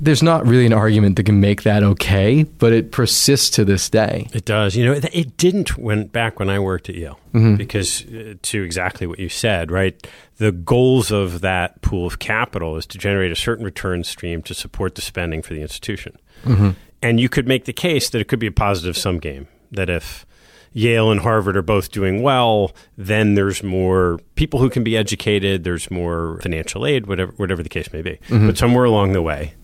[0.02, 3.88] there's not really an argument that can make that okay, but it persists to this
[3.88, 4.26] day.
[4.32, 4.74] It does.
[4.74, 7.54] You know, it, it didn't when back when I worked at Yale, mm-hmm.
[7.54, 10.04] because uh, to exactly what you said, right?
[10.38, 14.54] The goals of that pool of capital is to generate a certain return stream to
[14.54, 16.18] support the spending for the institution.
[16.44, 16.70] Mm-hmm.
[17.00, 19.46] And you could make the case that it could be a positive sum game.
[19.70, 20.26] That if
[20.72, 25.62] Yale and Harvard are both doing well, then there's more people who can be educated.
[25.62, 28.18] There's more financial aid, whatever whatever the case may be.
[28.26, 28.48] Mm-hmm.
[28.48, 29.54] But somewhere along the way,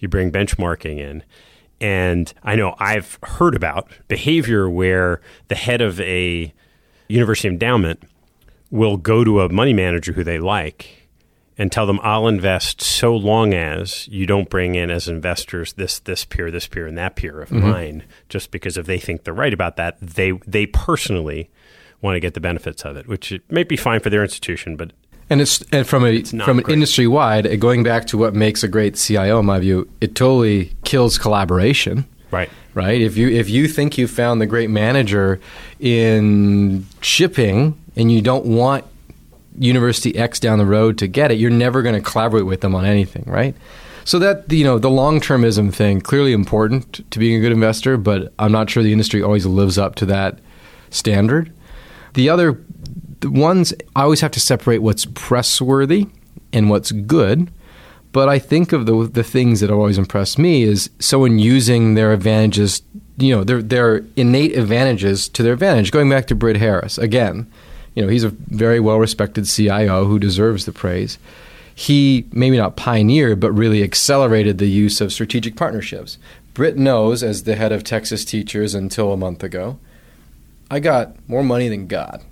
[0.00, 1.22] you bring benchmarking in.
[1.80, 6.52] And I know I've heard about behavior where the head of a
[7.08, 8.02] university endowment
[8.70, 11.08] will go to a money manager who they like
[11.60, 15.98] and tell them I'll invest so long as you don't bring in as investors this
[15.98, 17.68] this peer, this peer, and that peer of mm-hmm.
[17.68, 21.50] mine, just because if they think they're right about that, they they personally
[22.00, 24.74] want to get the benefits of it, which it may be fine for their institution,
[24.76, 24.92] but
[25.30, 28.62] and it's and from a from an industry wide, uh, going back to what makes
[28.64, 32.04] a great CIO, in my view, it totally kills collaboration.
[32.32, 32.50] Right.
[32.74, 33.00] Right.
[33.00, 35.40] If you if you think you found the great manager
[35.78, 38.84] in shipping and you don't want
[39.58, 42.74] University X down the road to get it, you're never going to collaborate with them
[42.74, 43.54] on anything, right?
[44.04, 47.96] So that you know the long termism thing clearly important to being a good investor,
[47.96, 50.40] but I'm not sure the industry always lives up to that
[50.90, 51.52] standard.
[52.14, 52.58] The other
[53.20, 56.08] the ones I always have to separate what's press worthy
[56.52, 57.50] and what's good.
[58.12, 62.12] But I think of the the things that always impress me is someone using their
[62.12, 62.82] advantages,
[63.18, 65.92] you know, their their innate advantages to their advantage.
[65.92, 67.50] Going back to Britt Harris again,
[67.94, 71.18] you know, he's a very well respected CIO who deserves the praise.
[71.72, 76.18] He maybe not pioneered, but really accelerated the use of strategic partnerships.
[76.52, 79.78] Britt knows, as the head of Texas teachers until a month ago,
[80.68, 82.22] I got more money than God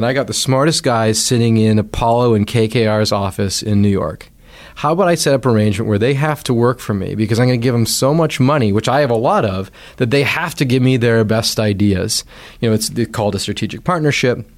[0.00, 4.30] and I got the smartest guys sitting in Apollo and KKR's office in New York.
[4.76, 7.38] How about I set up an arrangement where they have to work for me because
[7.38, 10.10] I'm going to give them so much money, which I have a lot of, that
[10.10, 12.24] they have to give me their best ideas.
[12.62, 14.48] You know, it's called a strategic partnership.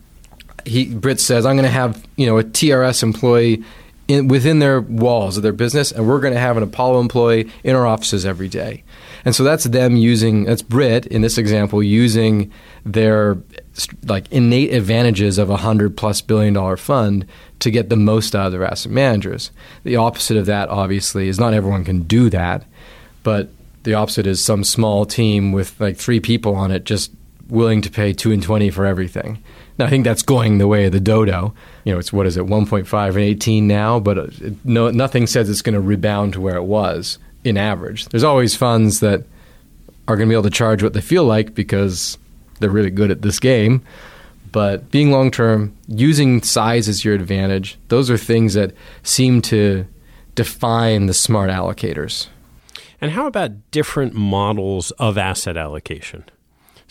[0.64, 3.64] He Britt says I'm going to have you know a TRS employee
[4.06, 7.50] in, within their walls of their business, and we're going to have an Apollo employee
[7.64, 8.84] in our offices every day.
[9.24, 12.52] And so that's them using that's Britt in this example using
[12.84, 13.38] their
[14.04, 17.26] like innate advantages of a hundred plus billion dollar fund
[17.60, 19.50] to get the most out of their asset managers.
[19.84, 22.64] The opposite of that, obviously, is not everyone can do that,
[23.22, 23.48] but
[23.84, 27.12] the opposite is some small team with like three people on it just
[27.48, 29.42] willing to pay two and twenty for everything.
[29.78, 31.54] Now, I think that's going the way of the dodo.
[31.84, 34.26] You know, it's what is it, 1.5 and 18 now, but uh,
[34.64, 38.06] no, nothing says it's going to rebound to where it was in average.
[38.06, 39.24] There's always funds that
[40.06, 42.18] are going to be able to charge what they feel like because
[42.62, 43.82] they're really good at this game.
[44.50, 49.86] But being long term, using size as your advantage, those are things that seem to
[50.34, 52.28] define the smart allocators.
[53.00, 56.24] And how about different models of asset allocation?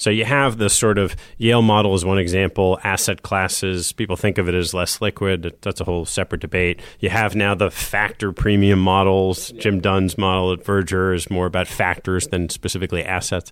[0.02, 2.80] So you have the sort of Yale model is one example.
[2.84, 5.56] Asset classes, people think of it as less liquid.
[5.62, 6.80] That's a whole separate debate.
[7.02, 9.52] You have now the factor premium models.
[9.60, 13.52] Jim Dunn's model at Verger is more about factors than specifically assets.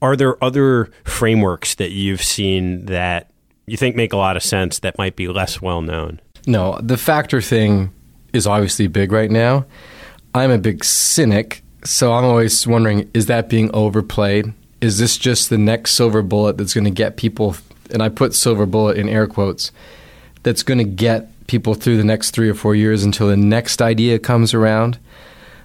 [0.00, 3.30] Are there other frameworks that you've seen that
[3.66, 6.18] you think make a lot of sense that might be less well known?
[6.46, 7.92] No, the factor thing
[8.32, 9.66] is obviously big right now.
[10.34, 14.54] I'm a big cynic, so I'm always wondering is that being overplayed?
[14.80, 17.56] Is this just the next silver bullet that's going to get people
[17.90, 19.72] and I put silver bullet in air quotes
[20.42, 23.82] that's going to get people through the next 3 or 4 years until the next
[23.82, 24.98] idea comes around.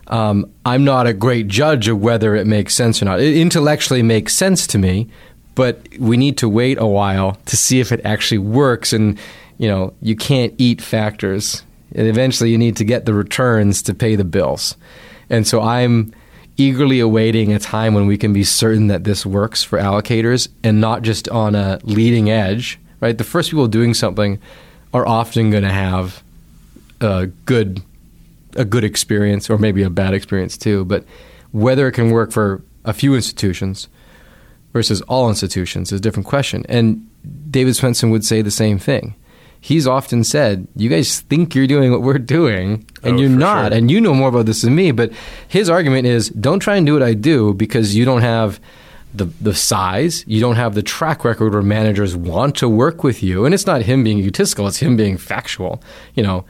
[0.07, 3.19] Um, I'm not a great judge of whether it makes sense or not.
[3.19, 5.09] It intellectually makes sense to me,
[5.53, 9.17] but we need to wait a while to see if it actually works and
[9.57, 11.63] you know, you can't eat factors.
[11.93, 14.75] And eventually you need to get the returns to pay the bills.
[15.29, 16.13] And so I'm
[16.57, 20.79] eagerly awaiting a time when we can be certain that this works for allocators and
[20.79, 23.17] not just on a leading edge, right?
[23.17, 24.39] The first people doing something
[24.93, 26.23] are often going to have
[27.01, 27.81] a good
[28.55, 31.03] a good experience or maybe a bad experience too, but
[31.51, 33.89] whether it can work for a few institutions
[34.71, 36.65] versus all institutions is a different question.
[36.69, 37.09] And
[37.49, 39.15] David Swensen would say the same thing
[39.65, 43.71] he's often said, "You guys think you're doing what we're doing, and oh, you're not,
[43.71, 43.77] sure.
[43.77, 45.11] and you know more about this than me." But
[45.47, 48.59] his argument is, "Don't try and do what I do because you don't have."
[49.13, 53.23] The, the size, you don't have the track record where managers want to work with
[53.23, 53.45] you.
[53.45, 55.81] And it's not him being egotistical, it's him being factual.
[56.15, 56.43] You know,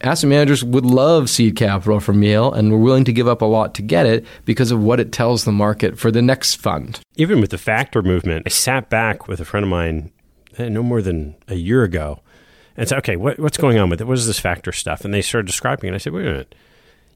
[0.00, 3.44] asset managers would love seed capital from Yale and we're willing to give up a
[3.44, 6.98] lot to get it because of what it tells the market for the next fund.
[7.14, 10.10] Even with the factor movement, I sat back with a friend of mine
[10.56, 12.18] eh, no more than a year ago
[12.78, 14.06] and said, okay, what, what's going on with it?
[14.06, 15.04] What is this factor stuff?
[15.04, 15.94] And they started describing it.
[15.96, 16.54] I said, wait a minute.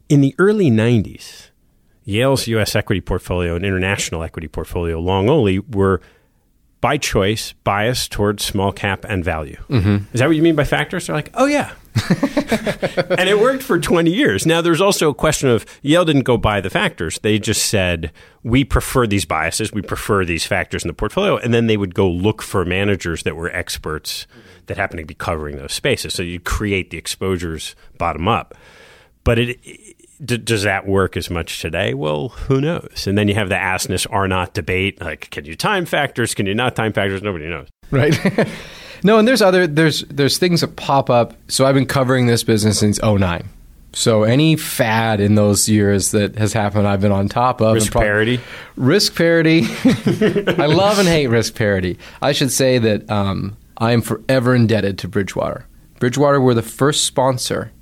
[0.09, 1.51] In the early 90s,
[2.05, 2.75] Yale's U.S.
[2.75, 6.03] equity portfolio and international equity portfolio, long only, were
[6.81, 9.57] by choice biased towards small cap and value.
[9.69, 10.13] Mm-hmm.
[10.13, 11.07] Is that what you mean by factors?
[11.07, 11.73] They're like, oh, yeah.
[12.11, 14.45] and it worked for 20 years.
[14.45, 17.21] Now, there's also a question of Yale didn't go by the factors.
[17.21, 18.11] They just said,
[18.43, 21.37] we prefer these biases, we prefer these factors in the portfolio.
[21.37, 24.27] And then they would go look for managers that were experts
[24.67, 26.15] that happen to be covering those spaces.
[26.15, 28.55] So you create the exposures bottom up.
[29.25, 31.95] But it, it, does that work as much today?
[31.95, 33.07] Well, who knows?
[33.07, 35.01] And then you have the Asness-Arnott debate.
[35.01, 36.35] Like, can you time factors?
[36.35, 37.23] Can you not time factors?
[37.23, 37.69] Nobody knows.
[37.91, 38.17] Right.
[39.05, 41.35] no, and there's other there's there's things that pop up.
[41.49, 43.49] So I've been covering this business since 09.
[43.95, 47.75] So any fad in those years that has happened, I've been on top of.
[47.75, 48.41] Risk pro- parity.
[48.77, 49.65] Risk parity.
[49.85, 51.99] I love and hate risk parity.
[52.23, 55.67] I should say that um, I am forever indebted to Bridgewater.
[55.99, 57.73] Bridgewater were the first sponsor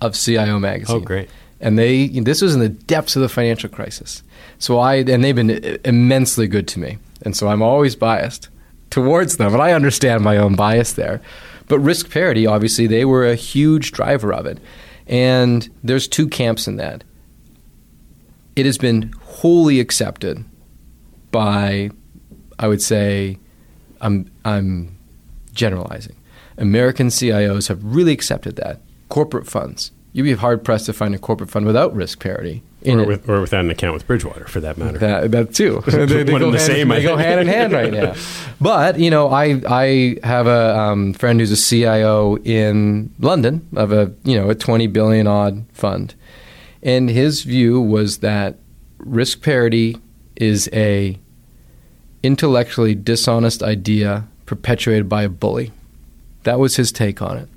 [0.00, 0.96] of CIO magazine.
[0.96, 1.30] Oh, great!
[1.60, 4.24] And they this was in the depths of the financial crisis.
[4.58, 8.48] So I and they've been immensely good to me, and so I'm always biased
[8.90, 11.22] towards them, and I understand my own bias there.
[11.68, 14.58] But risk parity, obviously, they were a huge driver of it,
[15.06, 17.04] and there's two camps in that.
[18.56, 20.44] It has been wholly accepted
[21.30, 21.90] by,
[22.58, 23.38] I would say,
[24.00, 24.95] I'm I'm
[25.56, 26.14] generalizing.
[26.58, 28.80] American CIOs have really accepted that.
[29.08, 29.90] Corporate funds.
[30.12, 32.62] You'd be hard pressed to find a corporate fund without risk parity.
[32.86, 34.98] Or, with, or, without an account with Bridgewater, for that matter.
[34.98, 35.82] That, that too.
[35.86, 38.14] they, they, go, the hand, same, they go hand in hand right now.
[38.60, 43.92] But you know, I I have a um, friend who's a CIO in London of
[43.92, 46.14] a you know a twenty billion odd fund,
[46.82, 48.56] and his view was that
[48.98, 49.98] risk parity
[50.36, 51.18] is a
[52.22, 55.72] intellectually dishonest idea perpetuated by a bully.
[56.44, 57.48] That was his take on it.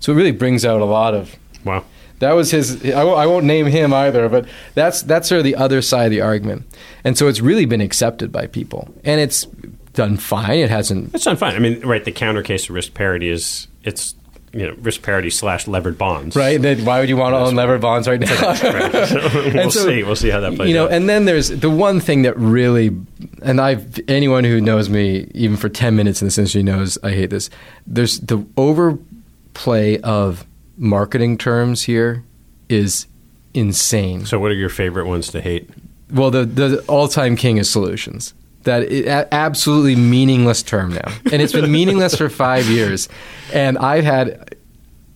[0.00, 1.84] So it really brings out a lot of wow.
[2.20, 2.84] That was his.
[2.84, 6.06] I w- I won't name him either, but that's that's sort of the other side
[6.06, 6.66] of the argument.
[7.04, 9.44] And so it's really been accepted by people, and it's
[9.92, 10.58] done fine.
[10.58, 11.14] It hasn't.
[11.14, 11.54] It's done fine.
[11.54, 12.04] I mean, right?
[12.04, 14.16] The counter case of risk parity is it's
[14.52, 16.36] you know risk parity slash levered bonds.
[16.36, 16.60] Right.
[16.60, 18.40] Then why would you want to own levered bonds right now?
[18.42, 19.08] Right.
[19.08, 19.20] So
[19.54, 20.02] we'll so, see.
[20.02, 20.92] We'll see how that plays you know, out.
[20.92, 22.96] and then there's the one thing that really,
[23.42, 27.12] and I've anyone who knows me even for ten minutes in this industry knows I
[27.12, 27.50] hate this.
[27.86, 30.46] There's the overplay of
[30.76, 32.24] marketing terms here
[32.68, 33.06] is
[33.54, 34.26] insane.
[34.26, 35.68] so, what are your favorite ones to hate?
[36.10, 38.34] Well, the the all time king is solutions.
[38.68, 43.08] That is a- absolutely meaningless term now, and it's been meaningless for five years.
[43.52, 44.56] And I've had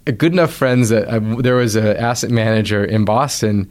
[0.05, 3.71] good enough friends that I, there was an asset manager in Boston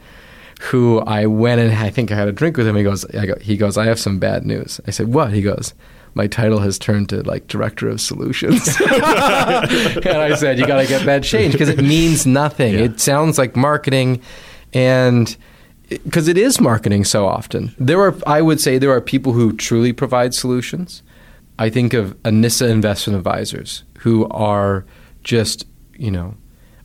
[0.61, 2.75] who I went and I think I had a drink with him.
[2.75, 4.79] He goes, I go, he goes, I have some bad news.
[4.87, 5.33] I said, what?
[5.33, 5.73] He goes,
[6.13, 8.67] my title has turned to like director of solutions.
[8.79, 12.73] and I said, you got to get that changed because it means nothing.
[12.73, 12.81] Yeah.
[12.81, 14.21] It sounds like marketing,
[14.73, 15.35] and
[16.03, 17.75] because it is marketing so often.
[17.77, 21.03] There are, I would say, there are people who truly provide solutions.
[21.59, 24.85] I think of NISA Investment Advisors who are
[25.23, 26.35] just, you know,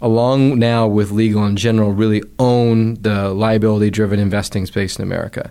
[0.01, 5.51] along now with Legal and General, really own the liability driven investing space in America.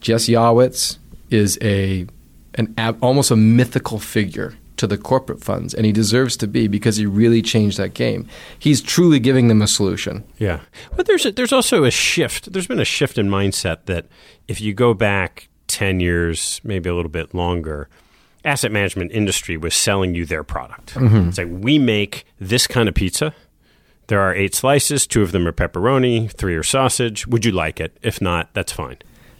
[0.00, 0.98] Jess Yawitz
[1.30, 2.06] is a
[2.54, 6.96] an almost a mythical figure to the corporate funds, and he deserves to be because
[6.96, 8.28] he really changed that game.
[8.58, 10.24] He's truly giving them a solution.
[10.38, 10.60] Yeah,
[10.96, 12.52] but there's a, there's also a shift.
[12.52, 14.06] There's been a shift in mindset that
[14.48, 17.88] if you go back ten years, maybe a little bit longer,
[18.44, 20.94] asset management industry was selling you their product.
[20.94, 21.28] Mm-hmm.
[21.28, 23.34] It's like we make this kind of pizza.
[24.08, 25.04] There are eight slices.
[25.06, 26.30] Two of them are pepperoni.
[26.30, 27.26] Three are sausage.
[27.26, 27.96] Would you like it?
[28.02, 28.98] If not, that's fine.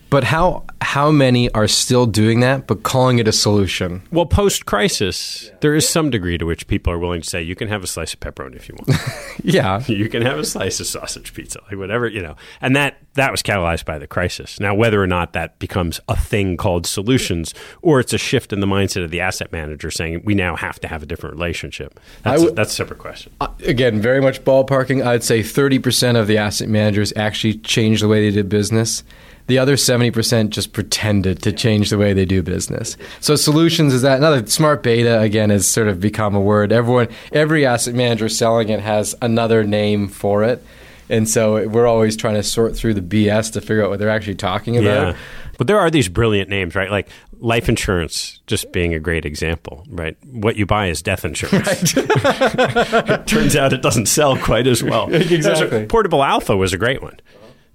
[0.08, 4.02] But how how many are still doing that but calling it a solution?
[4.12, 7.56] Well, post crisis, there is some degree to which people are willing to say you
[7.56, 9.00] can have a slice of pepperoni if you want.
[9.42, 9.82] Yeah.
[9.86, 12.36] you can have a slice of sausage pizza, like whatever you know.
[12.60, 14.58] And that that was catalyzed by the crisis.
[14.60, 18.60] Now, whether or not that becomes a thing called solutions, or it's a shift in
[18.60, 21.98] the mindset of the asset manager saying we now have to have a different relationship,
[22.22, 23.32] that's, would- that's a separate question.
[23.40, 25.04] Uh, Again, very much ballparking.
[25.04, 29.02] I'd say 30% of the asset managers actually changed the way they did business.
[29.46, 32.96] The other 70% just pretended to change the way they do business.
[33.20, 36.72] So solutions is that another smart beta again has sort of become a word.
[36.72, 40.64] Everyone every asset manager selling it has another name for it.
[41.08, 44.10] And so we're always trying to sort through the BS to figure out what they're
[44.10, 45.14] actually talking about.
[45.14, 45.16] Yeah.
[45.58, 46.90] But there are these brilliant names, right?
[46.90, 50.16] Like life insurance, just being a great example, right?
[50.24, 51.94] What you buy is death insurance.
[51.96, 55.08] it turns out it doesn't sell quite as well.
[55.36, 55.84] Exactly.
[55.84, 57.18] A- Portable Alpha was a great one.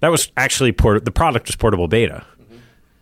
[0.02, 2.26] That was actually port- the product was Portable Beta.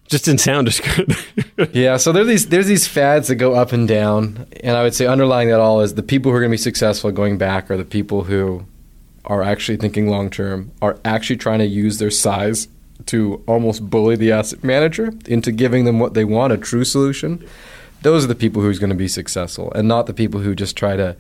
[0.07, 1.17] Just didn't sound as good.
[1.75, 4.95] Yeah, so there's these there's these fads that go up and down, and I would
[4.95, 7.71] say underlying that all is the people who are going to be successful going back
[7.71, 8.65] are the people who
[9.27, 12.67] are actually thinking long term, are actually trying to use their size
[13.07, 17.47] to almost bully the asset manager into giving them what they want, a true solution.
[18.01, 20.77] Those are the people who's going to be successful, and not the people who just
[20.77, 21.15] try to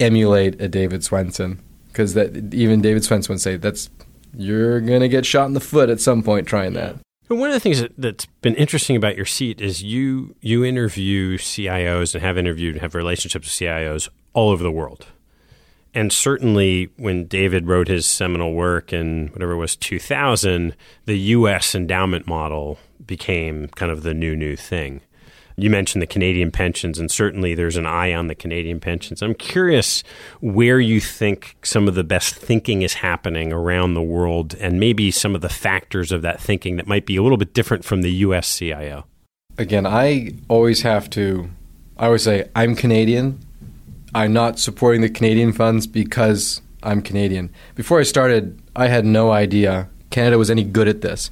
[0.00, 1.58] emulate a David Swensen,
[1.88, 3.90] because that even David Swensen would say that's
[4.36, 6.96] you're to get shot in the foot at some point trying that.
[7.28, 10.64] But One of the things that, that's been interesting about your seat is you you
[10.64, 15.06] interview CIOs and have interviewed and have relationships with CIOs all over the world.
[15.94, 20.74] And certainly when David wrote his seminal work in whatever it was 2000,
[21.06, 25.00] the US endowment model became kind of the new new thing.
[25.56, 29.22] You mentioned the Canadian pensions, and certainly there's an eye on the Canadian pensions.
[29.22, 30.02] I'm curious
[30.40, 35.10] where you think some of the best thinking is happening around the world, and maybe
[35.10, 38.02] some of the factors of that thinking that might be a little bit different from
[38.02, 39.06] the US CIO.
[39.56, 41.48] again, I always have to.
[41.96, 43.38] I always say I'm Canadian.
[44.14, 47.50] I'm not supporting the Canadian funds because I'm Canadian.
[47.74, 51.30] Before I started, I had no idea Canada was any good at this.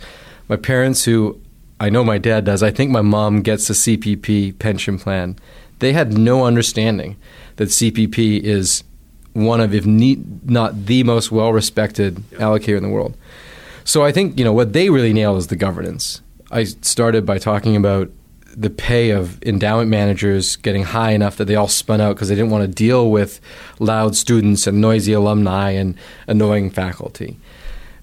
[0.49, 1.41] My parents, who
[1.81, 5.37] I know my dad does, I think my mom gets the CPP pension plan.
[5.81, 7.16] They had no understanding
[7.57, 8.85] that CPP is
[9.33, 13.16] one of, if not the most well respected allocator in the world.
[13.85, 16.23] So I think you know what they really nail is the governance.
[16.51, 18.11] I started by talking about
[18.55, 22.35] the pay of endowment managers getting high enough that they all spun out because they
[22.35, 23.41] didn't want to deal with
[23.79, 25.97] loud students and noisy alumni and
[26.27, 27.39] annoying faculty.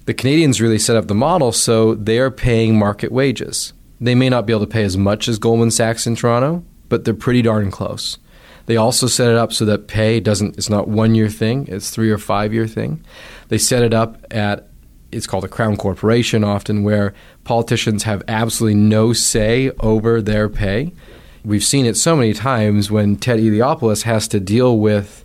[0.10, 3.74] The Canadians really set up the model so they are paying market wages.
[4.02, 7.06] They may not be able to pay as much as Goldman Sachs in Toronto, but
[7.06, 8.18] they're pretty darn close.
[8.66, 11.92] They also set it up so that pay doesn't it's not one year thing, it's
[11.92, 13.06] three or five year thing.
[13.50, 14.70] They set it up at
[15.12, 20.92] it's called a crown corporation often where politicians have absolutely no say over their pay.
[21.46, 25.24] We've seen it so many times when Ted Eliopoulos has to deal with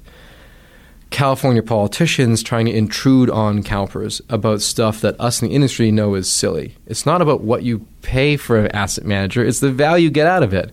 [1.14, 6.16] California politicians trying to intrude on CalPERS about stuff that us in the industry know
[6.16, 6.74] is silly.
[6.86, 10.26] It's not about what you pay for an asset manager, it's the value you get
[10.26, 10.72] out of it.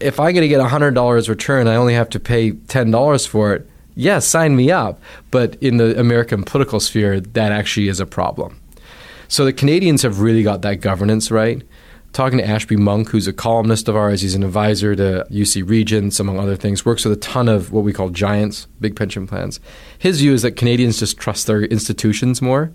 [0.00, 3.70] If I'm going to get $100 return, I only have to pay $10 for it.
[3.94, 5.00] yes, sign me up.
[5.30, 8.58] But in the American political sphere, that actually is a problem.
[9.28, 11.62] So the Canadians have really got that governance right.
[12.12, 16.18] Talking to Ashby Monk, who's a columnist of ours, he's an advisor to UC Regents,
[16.18, 19.60] among other things, works with a ton of what we call giants, big pension plans.
[19.98, 22.72] His view is that Canadians just trust their institutions more.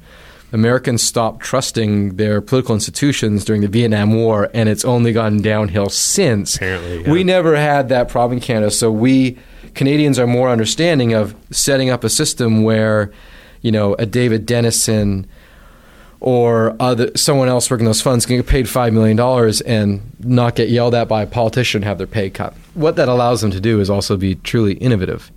[0.53, 5.89] Americans stopped trusting their political institutions during the Vietnam War, and it's only gone downhill
[5.89, 6.55] since.
[6.55, 7.11] Apparently, yeah.
[7.11, 9.39] We never had that problem in Canada, so we
[9.73, 13.11] Canadians are more understanding of setting up a system where,
[13.61, 15.25] you know, a David Denison
[16.23, 20.55] or other someone else working those funds can get paid five million dollars and not
[20.55, 22.53] get yelled at by a politician and have their pay cut.
[22.75, 25.31] What that allows them to do is also be truly innovative.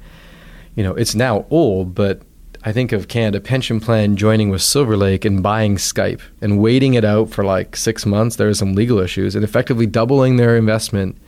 [0.77, 2.23] You know, it's now old, but
[2.63, 6.95] I think of Canada Pension Plan joining with Silver Lake and buying Skype and waiting
[6.95, 8.37] it out for like six months.
[8.37, 11.19] There are some legal issues and effectively doubling their investment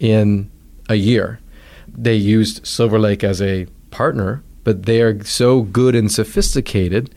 [0.00, 0.50] in
[0.88, 1.38] a year.
[1.86, 7.14] They used Silver Lake as a partner, but they are so good and sophisticated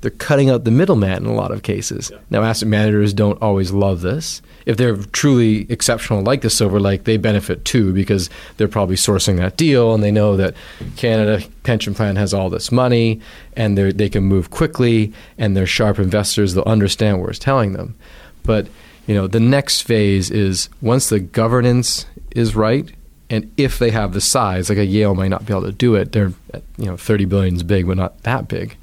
[0.00, 2.10] they're cutting out the middleman in a lot of cases.
[2.10, 2.18] Yeah.
[2.30, 4.40] Now, asset managers don't always love this.
[4.64, 9.36] If they're truly exceptional, like the Silver Lake, they benefit too because they're probably sourcing
[9.36, 10.54] that deal and they know that
[10.96, 13.20] Canada Pension Plan has all this money
[13.56, 16.54] and they can move quickly and they're sharp investors.
[16.54, 17.94] They'll understand what it's telling them.
[18.42, 18.68] But
[19.06, 22.90] you know, the next phase is once the governance is right,
[23.28, 25.94] and if they have the size, like a Yale might not be able to do
[25.94, 26.12] it.
[26.12, 26.32] They're
[26.78, 28.76] you know 30 billion is big, but not that big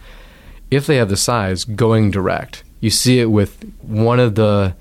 [0.72, 2.63] if they have the size, going direct.
[2.80, 4.76] You see it with one of the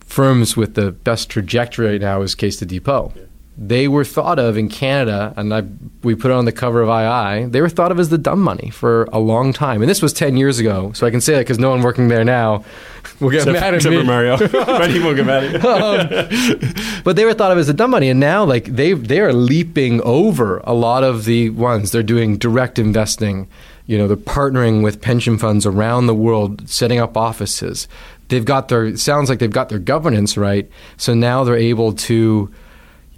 [0.00, 3.12] firms with the best trajectory right now is Caisse de Depot.
[3.14, 3.22] Yeah.
[3.58, 5.62] They were thought of in Canada, and I,
[6.02, 7.46] we put it on the cover of II.
[7.46, 10.12] They were thought of as the dumb money for a long time, and this was
[10.12, 10.92] ten years ago.
[10.92, 12.64] So I can say that because no one working there now
[13.20, 14.02] will get except, mad at me.
[14.02, 15.70] Mario, but he won't get mad at you.
[15.70, 19.20] um, but they were thought of as the dumb money, and now like they they
[19.20, 21.92] are leaping over a lot of the ones.
[21.92, 23.48] They're doing direct investing
[23.86, 27.86] you know, they're partnering with pension funds around the world, setting up offices.
[28.28, 30.68] They've got their sounds like they've got their governance right.
[30.96, 32.52] So now they're able to,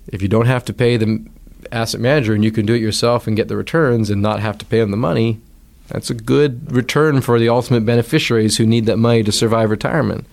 [0.09, 1.27] if you don't have to pay the
[1.73, 4.59] asset manager and you can do it yourself and get the returns and not have
[4.59, 5.41] to pay them the money,
[5.89, 10.27] that's a good return for the ultimate beneficiaries who need that money to survive retirement.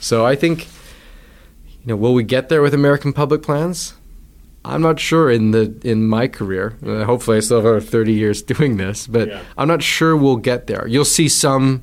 [0.00, 0.66] So I think,
[1.84, 3.92] you know, will we get there with American public plans?
[4.64, 6.76] I'm not sure in the in my career.
[6.84, 9.42] Uh, hopefully, I still have over 30 years doing this, but yeah.
[9.58, 10.86] I'm not sure we'll get there.
[10.86, 11.82] You'll see some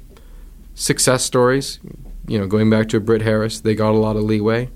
[0.76, 1.80] success stories.
[2.28, 4.70] You know, going back to Britt Harris, they got a lot of leeway.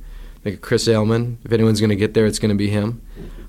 [0.44, 3.02] Like Chris Ailman, if anyone's going to get there, it's going to be him.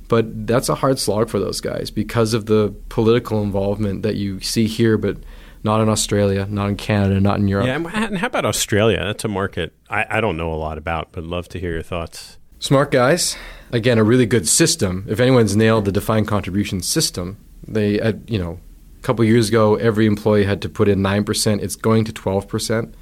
[0.06, 4.38] But that's a hard slog for those guys because of the political involvement that you
[4.40, 5.16] see here, but
[5.64, 7.66] not in Australia, not in Canada, not in Europe.
[7.66, 9.02] Yeah, and how about Australia?
[9.02, 11.82] That's a market I, I don't know a lot about, but love to hear your
[11.82, 12.38] thoughts.
[12.58, 13.36] Smart guys.
[13.74, 15.04] Again, a really good system.
[15.08, 18.60] If anyone's nailed the defined contribution system, they, uh, you know,
[19.00, 21.60] a couple years ago, every employee had to put in 9%.
[21.60, 22.94] It's going to 12%,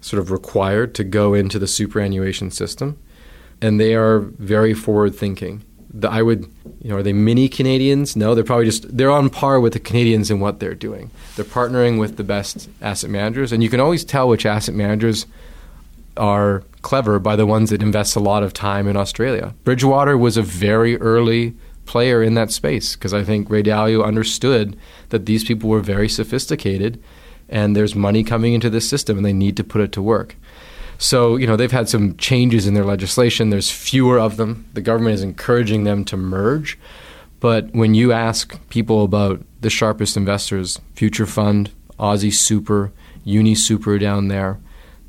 [0.00, 2.96] sort of required to go into the superannuation system.
[3.60, 5.64] And they are very forward thinking.
[5.92, 6.44] The, I would,
[6.80, 8.14] you know, are they mini Canadians?
[8.14, 11.10] No, they're probably just, they're on par with the Canadians in what they're doing.
[11.34, 13.50] They're partnering with the best asset managers.
[13.50, 15.26] And you can always tell which asset managers
[16.16, 19.54] are clever by the ones that invest a lot of time in Australia.
[19.64, 21.54] Bridgewater was a very early
[21.86, 24.76] player in that space because I think Ray Dalio understood
[25.08, 27.02] that these people were very sophisticated
[27.48, 30.36] and there's money coming into this system and they need to put it to work.
[30.98, 33.50] So, you know, they've had some changes in their legislation.
[33.50, 34.68] There's fewer of them.
[34.74, 36.78] The government is encouraging them to merge.
[37.40, 42.92] But when you ask people about the sharpest investors, Future Fund, Aussie Super,
[43.24, 44.60] Uni Super down there,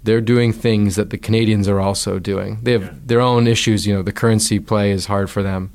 [0.04, 2.60] they're doing things that the Canadians are also doing.
[2.64, 2.93] They have yeah.
[3.06, 3.86] their own issues.
[3.86, 5.72] You know, the currency play is hard for them.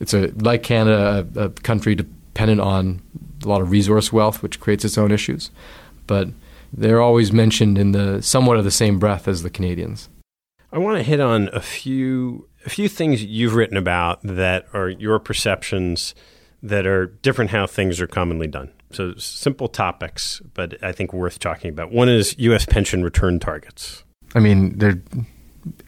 [0.00, 3.02] It's a like Canada, a, a, country dependent on
[3.44, 5.50] a lot of resource wealth, which creates its own issues.
[6.06, 6.28] But
[6.72, 10.08] they're always mentioned in the somewhat of the same breath as the Canadians.
[10.72, 14.88] I want to hit on a few a few things you've written about that are
[14.88, 16.14] your perceptions
[16.62, 18.70] that are different how things are commonly done.
[18.92, 21.92] So simple topics, but I think worth talking about.
[21.92, 22.66] One is U.S.
[22.66, 24.04] pension return targets.
[24.34, 25.00] I mean, they're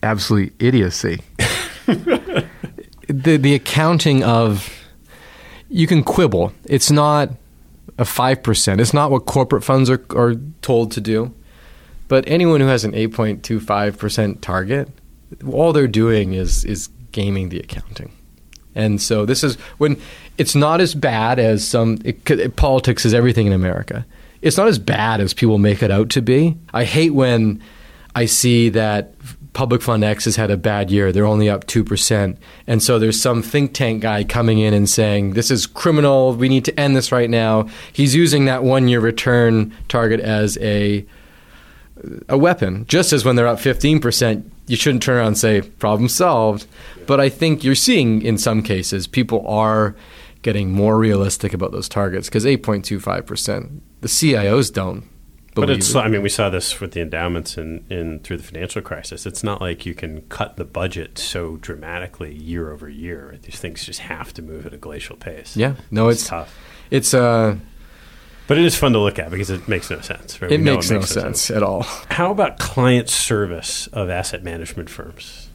[0.01, 1.21] absolute idiocy.
[1.87, 4.69] the the accounting of
[5.69, 6.53] you can quibble.
[6.65, 7.29] It's not
[7.97, 8.79] a five percent.
[8.79, 11.33] It's not what corporate funds are are told to do.
[12.07, 14.89] But anyone who has an eight point two five percent target,
[15.49, 18.11] all they're doing is is gaming the accounting.
[18.75, 19.99] And so this is when
[20.37, 24.05] it's not as bad as some it, it, politics is everything in America.
[24.41, 26.57] It's not as bad as people make it out to be.
[26.73, 27.61] I hate when
[28.15, 29.13] I see that
[29.53, 31.11] public fund X has had a bad year.
[31.11, 32.37] They're only up 2%.
[32.67, 36.33] And so there's some think tank guy coming in and saying, this is criminal.
[36.33, 37.69] We need to end this right now.
[37.93, 41.05] He's using that one year return target as a,
[42.27, 42.85] a weapon.
[42.87, 46.65] Just as when they're up 15%, you shouldn't turn around and say, problem solved.
[47.05, 49.95] But I think you're seeing in some cases people are
[50.43, 55.09] getting more realistic about those targets because 8.25%, the CIOs don't
[55.55, 58.81] but it's, I mean, we saw this with the endowments in, in through the financial
[58.81, 59.25] crisis.
[59.25, 63.37] It's not like you can cut the budget so dramatically year over year.
[63.43, 65.55] These things just have to move at a glacial pace.
[65.55, 66.59] Yeah, no, it's, it's tough.
[66.89, 67.57] It's uh,
[68.47, 70.41] but it is fun to look at because it makes no sense.
[70.41, 70.51] Right?
[70.51, 71.83] It, makes it, makes no, sense, sense at all.
[72.09, 75.49] How about client service of asset management firms?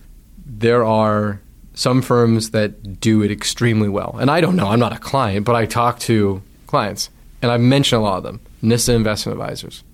[0.47, 1.41] There are
[1.79, 4.67] some firms that do it extremely well, and I don't know.
[4.67, 7.09] I'm not a client, but I talk to clients,
[7.41, 8.41] and I've mentioned a lot of them.
[8.63, 9.85] NISA Investment Advisors,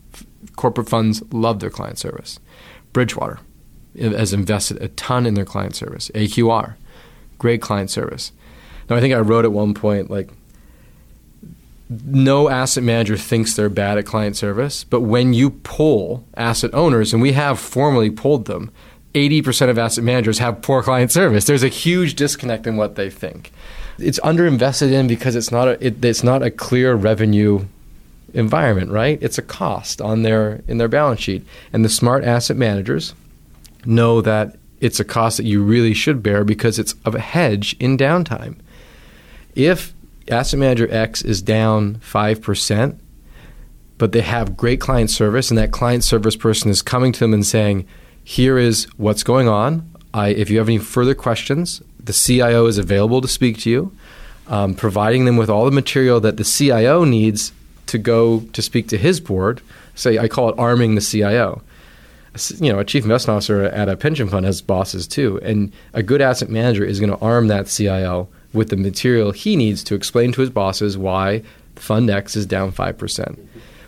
[0.56, 2.40] corporate funds love their client service.
[2.94, 3.38] Bridgewater
[3.98, 6.10] has invested a ton in their client service.
[6.14, 6.76] AQR,
[7.36, 8.32] great client service.
[8.88, 10.30] Now, I think I wrote at one point like,
[11.90, 17.12] no asset manager thinks they're bad at client service, but when you pull asset owners,
[17.12, 18.72] and we have formally pulled them,
[19.14, 21.44] 80% of asset managers have poor client service.
[21.44, 23.52] There's a huge disconnect in what they think.
[23.98, 27.66] It's underinvested in because it's not a, it, it's not a clear revenue
[28.34, 29.18] environment, right?
[29.22, 31.46] It's a cost on their in their balance sheet.
[31.72, 33.14] And the smart asset managers
[33.86, 37.76] know that it's a cost that you really should bear because it's of a hedge
[37.78, 38.56] in downtime.
[39.54, 39.94] If
[40.28, 42.98] asset manager X is down 5%,
[43.96, 47.32] but they have great client service and that client service person is coming to them
[47.32, 47.86] and saying,
[48.24, 49.88] "Here is what's going on.
[50.12, 53.92] I, if you have any further questions, the CIO is available to speak to you."
[54.46, 57.52] Um, providing them with all the material that the CIO needs
[57.86, 59.60] to go to speak to his board.
[59.94, 61.62] Say, I call it arming the CIO.
[62.58, 66.02] You know, a chief investment officer at a pension fund has bosses too, and a
[66.02, 69.94] good asset manager is going to arm that CIO with the material he needs to
[69.94, 71.42] explain to his bosses why
[71.76, 73.38] Fund X is down five percent.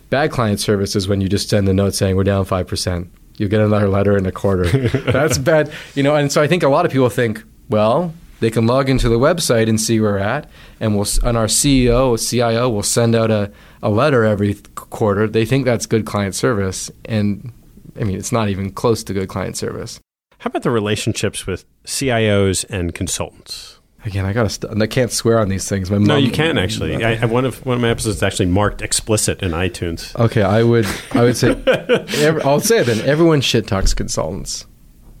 [0.09, 3.11] Bad client service is when you just send a note saying we're down five percent.
[3.37, 4.65] You get another letter in a quarter.
[5.11, 6.15] That's bad, you know.
[6.15, 9.19] And so I think a lot of people think, well, they can log into the
[9.19, 13.31] website and see where we're at, and we'll and our CEO, CIO will send out
[13.31, 15.27] a, a letter every quarter.
[15.27, 17.51] They think that's good client service, and
[17.99, 19.99] I mean it's not even close to good client service.
[20.39, 23.76] How about the relationships with CIOs and consultants?
[24.05, 24.49] Again, I gotta.
[24.49, 25.91] St- I can't swear on these things.
[25.91, 27.03] My no, you can actually.
[27.03, 30.15] I, one of one of my episodes is actually marked explicit in iTunes.
[30.15, 30.85] Okay, I would.
[31.11, 31.49] I would say.
[31.67, 33.01] every, I'll say it then.
[33.01, 34.65] Everyone shit talks consultants,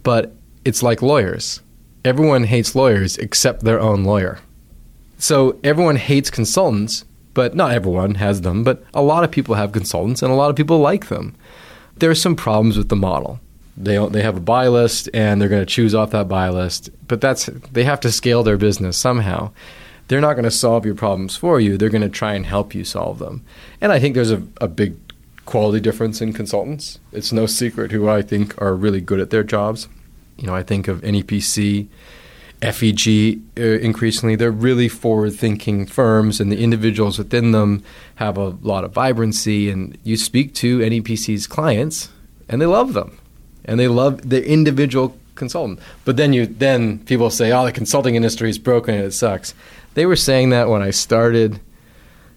[0.03, 1.61] but it's like lawyers
[2.07, 4.39] everyone hates lawyers except their own lawyer.
[5.17, 7.03] So everyone hates consultants,
[7.33, 10.49] but not everyone has them, but a lot of people have consultants and a lot
[10.49, 11.35] of people like them.
[11.97, 13.39] There are some problems with the model.
[13.77, 16.89] They they have a buy list and they're going to choose off that buy list,
[17.07, 19.51] but that's they have to scale their business somehow.
[20.07, 21.77] They're not going to solve your problems for you.
[21.77, 23.43] They're going to try and help you solve them.
[23.81, 24.95] And I think there's a, a big
[25.45, 26.99] quality difference in consultants.
[27.11, 29.89] It's no secret who I think are really good at their jobs
[30.37, 31.87] you know, I think of NEPC,
[32.61, 34.35] FEG uh, increasingly.
[34.35, 37.83] They're really forward thinking firms, and the individuals within them
[38.15, 39.69] have a lot of vibrancy.
[39.69, 42.09] And you speak to NEPC's clients,
[42.47, 43.17] and they love them,
[43.67, 45.79] and they love the individual consultant.
[46.05, 49.53] But then you then people say, "Oh, the consulting industry is broken and it sucks."
[49.93, 51.59] They were saying that when I started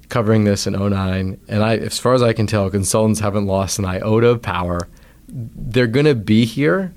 [0.08, 3.78] covering this in 09, and I, as far as I can tell, consultants haven't lost
[3.78, 4.88] an iota of power.
[5.28, 6.92] They're going to be here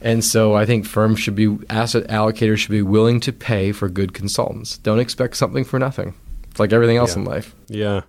[0.00, 3.88] and so I think firms should be, asset allocators should be willing to pay for
[3.88, 4.78] good consultants.
[4.78, 6.14] Don't expect something for nothing.
[6.50, 7.18] It's like everything else yeah.
[7.18, 7.54] in life.
[7.68, 8.00] Yeah.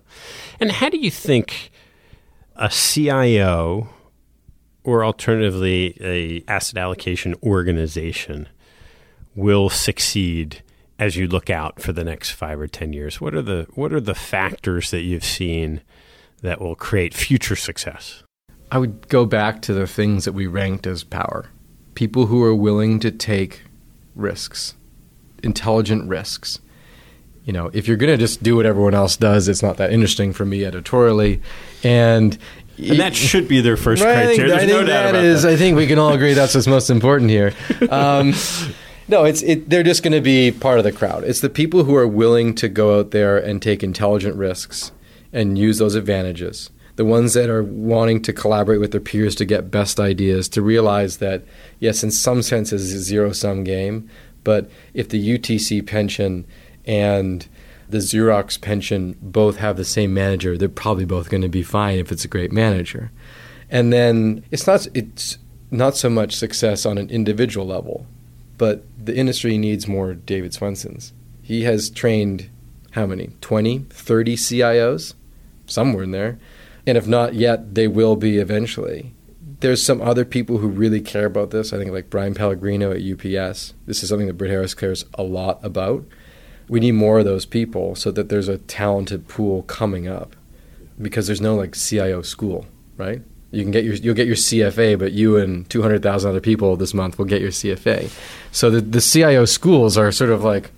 [0.60, 1.72] And how do you think
[2.56, 3.88] a CIO
[4.84, 8.48] or alternatively a asset allocation organization
[9.34, 10.62] will succeed
[10.98, 13.20] as you look out for the next 5 or 10 years?
[13.20, 15.80] What are the what are the factors that you've seen
[16.42, 18.22] that will create future success?
[18.70, 21.50] I would go back to the things that we ranked as power
[21.94, 23.62] people who are willing to take
[24.14, 24.74] risks,
[25.42, 26.60] intelligent risks.
[27.44, 29.92] You know, if you're going to just do what everyone else does, it's not that
[29.92, 31.42] interesting for me editorially.
[31.82, 32.38] And
[32.88, 34.48] and that should be their first right, criteria.
[34.48, 35.42] There's I think no doubt about that is.
[35.42, 35.52] That.
[35.52, 37.54] I think we can all agree that's what's most important here.
[37.90, 38.34] Um,
[39.08, 41.24] no, it's it, they're just going to be part of the crowd.
[41.24, 44.92] It's the people who are willing to go out there and take intelligent risks
[45.32, 46.70] and use those advantages
[47.00, 50.60] the ones that are wanting to collaborate with their peers to get best ideas, to
[50.60, 51.42] realize that,
[51.78, 54.06] yes, in some sense, it's a zero sum game,
[54.44, 56.46] but if the UTC pension
[56.84, 57.48] and
[57.90, 61.98] the Xerox pension both have the same manager, they're probably both going to be fine
[61.98, 63.10] if it's a great manager.
[63.70, 65.38] And then it's not it's
[65.70, 68.06] not so much success on an individual level,
[68.58, 71.12] but the industry needs more David Swensens.
[71.42, 72.50] He has trained
[72.92, 73.30] how many?
[73.40, 75.14] 20, 30 CIOs?
[75.66, 76.38] Somewhere in there.
[76.86, 79.14] And if not yet, they will be eventually.
[79.60, 81.72] There's some other people who really care about this.
[81.72, 83.74] I think like Brian Pellegrino at UPS.
[83.86, 86.04] This is something that Britt Harris cares a lot about.
[86.70, 90.36] We need more of those people so that there's a talented pool coming up
[91.02, 92.64] because there's no like CIO school,
[92.96, 93.20] right?
[93.50, 96.40] You can get your you'll get your CFA, but you and two hundred thousand other
[96.40, 98.08] people this month will get your CFA.
[98.52, 100.70] So the the CIO schools are sort of like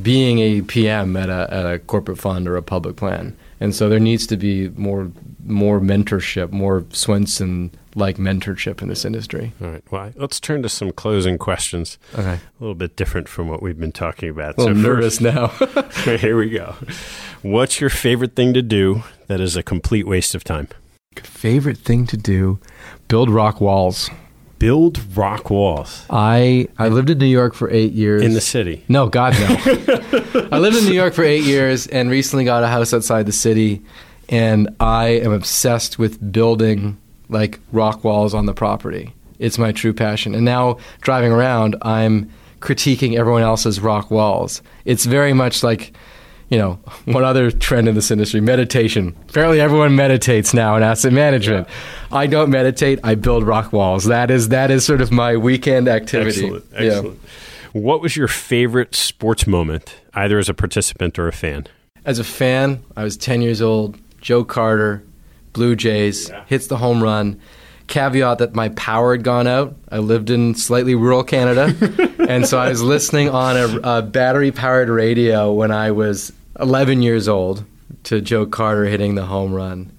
[0.00, 3.88] being a PM at a at a corporate fund or a public plan, and so
[3.88, 5.10] there needs to be more
[5.44, 9.52] more mentorship, more Swensen like mentorship in this industry.
[9.62, 9.82] All right.
[9.90, 11.98] Well, let's turn to some closing questions.
[12.14, 12.34] Okay.
[12.34, 14.58] A little bit different from what we've been talking about.
[14.58, 15.34] Little so nervous first,
[16.04, 16.16] now.
[16.18, 16.76] here we go.
[17.42, 20.68] What's your favorite thing to do that is a complete waste of time?
[21.20, 22.58] favorite thing to do:
[23.08, 24.10] build rock walls.
[24.58, 28.22] Build rock walls I I lived in New York for eight years.
[28.22, 28.84] in the city.
[28.88, 29.46] No, God no.
[30.50, 33.32] I lived in New York for eight years and recently got a house outside the
[33.32, 33.82] city,
[34.28, 36.98] and I am obsessed with building
[37.28, 39.14] like rock walls on the property.
[39.38, 40.34] It's my true passion.
[40.34, 44.62] And now driving around, I'm critiquing everyone else's rock walls.
[44.84, 45.92] It's very much like,
[46.48, 46.74] you know,
[47.04, 49.14] one other trend in this industry meditation.
[49.28, 51.68] Apparently, everyone meditates now in asset management.
[52.10, 52.98] I don't meditate.
[53.04, 54.04] I build rock walls.
[54.06, 56.44] That is that is sort of my weekend activity.
[56.46, 56.64] Excellent.
[56.72, 56.80] Yeah.
[56.80, 57.20] Excellent.
[57.74, 61.66] What was your favorite sports moment, either as a participant or a fan?
[62.04, 63.98] As a fan, I was 10 years old.
[64.20, 65.04] Joe Carter,
[65.52, 66.44] Blue Jays, Yeah.
[66.46, 67.40] hits the home run.
[67.86, 69.74] Caveat that my power had gone out.
[69.90, 71.74] I lived in slightly rural Canada.
[72.28, 76.30] and so I was listening on a, a battery powered radio when I was
[76.60, 77.64] 11 years old
[78.04, 79.90] to Joe Carter hitting the home run.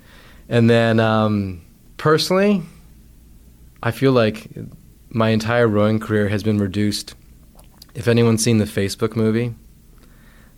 [0.48, 1.62] And then um,
[1.98, 2.62] personally,
[3.82, 4.48] I feel like
[5.10, 7.16] my entire rowing career has been reduced.
[7.96, 9.56] If anyone's seen the Facebook movie,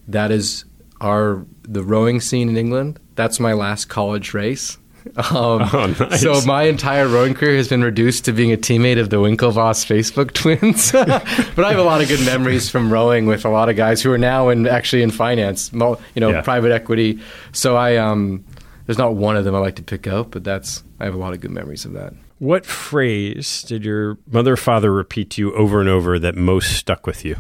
[0.08, 0.66] that is
[1.00, 3.00] our the rowing scene in England.
[3.16, 4.78] That's my last college race.
[5.18, 6.22] Um, Oh, nice.
[6.22, 9.86] So my entire rowing career has been reduced to being a teammate of the Winklevoss
[9.86, 10.92] Facebook twins.
[11.56, 14.02] but I have a lot of good memories from rowing with a lot of guys
[14.02, 16.42] who are now in actually in finance, you know, Yeah.
[16.42, 17.20] private equity.
[17.52, 18.44] So I um,
[18.86, 21.18] there's not one of them I like to pick out, but that's I have a
[21.18, 22.14] lot of good memories of that.
[22.40, 26.74] What phrase did your mother or father repeat to you over and over that most
[26.76, 27.38] stuck with you?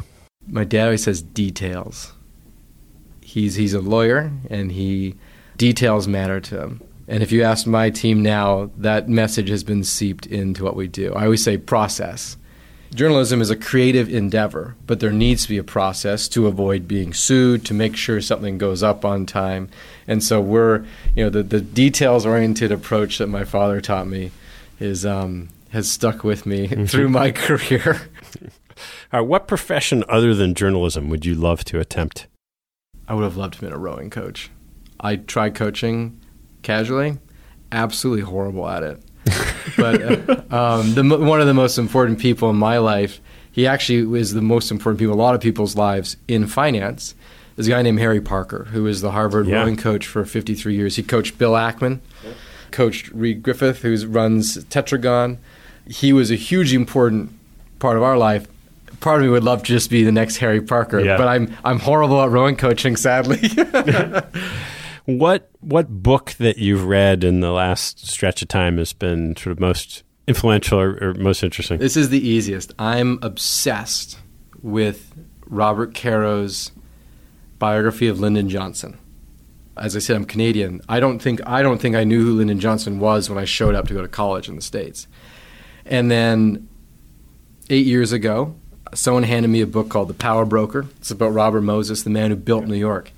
[0.47, 2.14] My dad always says details.
[3.22, 5.16] He's he's a lawyer and he
[5.57, 6.82] details matter to him.
[7.12, 10.88] And if you ask my team now, that message has been seeped into what we
[10.88, 11.14] do.
[11.14, 12.38] I always say process.
[12.95, 17.12] Journalism is a creative endeavor, but there needs to be a process to avoid being
[17.12, 19.70] sued, to make sure something goes up on time.
[20.07, 24.32] And so we're, you know, the, the details oriented approach that my father taught me
[24.80, 28.09] is um, has stuck with me through my career.
[29.12, 32.28] Uh, what profession other than journalism would you love to attempt?
[33.05, 34.49] I would have loved to have been a rowing coach.
[35.01, 36.20] I tried coaching
[36.64, 37.18] casually,
[37.72, 39.01] absolutely horrible at it.
[39.78, 43.20] but uh, um, the, one of the most important people in my life,
[43.51, 47.16] he actually is the most important people in a lot of people's lives in finance,
[47.57, 49.57] is a guy named Harry Parker, who is the Harvard Yeah.
[49.57, 50.95] rowing coach for 53 years.
[50.95, 51.99] He coached Bill Ackman,
[52.72, 55.38] coached Reade Griffith, who runs Tetragon.
[55.88, 57.32] He was a hugely important
[57.80, 58.47] part of our life.
[59.01, 61.18] Part of me would love to just be the next Harry Parker, Yeah.
[61.18, 63.39] but I'm I'm horrible at rowing coaching, sadly.
[65.20, 69.51] What what book that you've read in the last stretch of time has been sort
[69.51, 71.80] of most influential or, or most interesting?
[71.80, 72.74] This is the easiest.
[72.80, 74.20] I'm obsessed
[74.62, 75.14] with
[75.45, 76.72] Robert Caro's
[77.59, 78.97] biography of Lyndon Johnson.
[79.78, 80.82] As I said, I'm Canadian.
[80.89, 83.76] I don't think I don't think I knew who Lyndon Johnson was when I showed
[83.76, 85.07] up to go to college in the states.
[85.86, 86.68] And then
[87.70, 88.55] 8 years ago,
[88.93, 90.86] someone handed me a book called The Power Broker.
[90.97, 93.12] It's about Robert Moses, the man who built New York.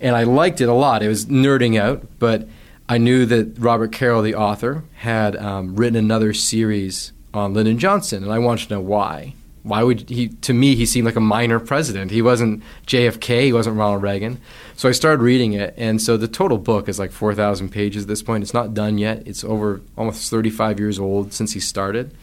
[0.00, 1.02] And I liked it a lot.
[1.02, 2.48] It was nerding out, but
[2.88, 8.22] I knew that Robert Caro, the author, had um, written another series on Lyndon Johnson,
[8.22, 9.34] and I wanted to know why.
[9.62, 10.28] Why would he?
[10.28, 12.10] To me, he seemed like a minor president.
[12.10, 13.44] He wasn't JFK.
[13.44, 14.40] He wasn't Ronald Reagan.
[14.76, 18.04] So I started reading it, and so the total book is like four thousand pages
[18.04, 18.42] at this point.
[18.42, 19.26] It's not done yet.
[19.26, 22.16] It's over almost thirty-five years old since he started,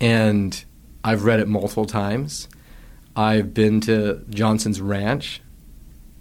[0.00, 0.64] and
[1.04, 2.48] I've read it multiple times.
[3.14, 5.40] I've been to Johnson's ranch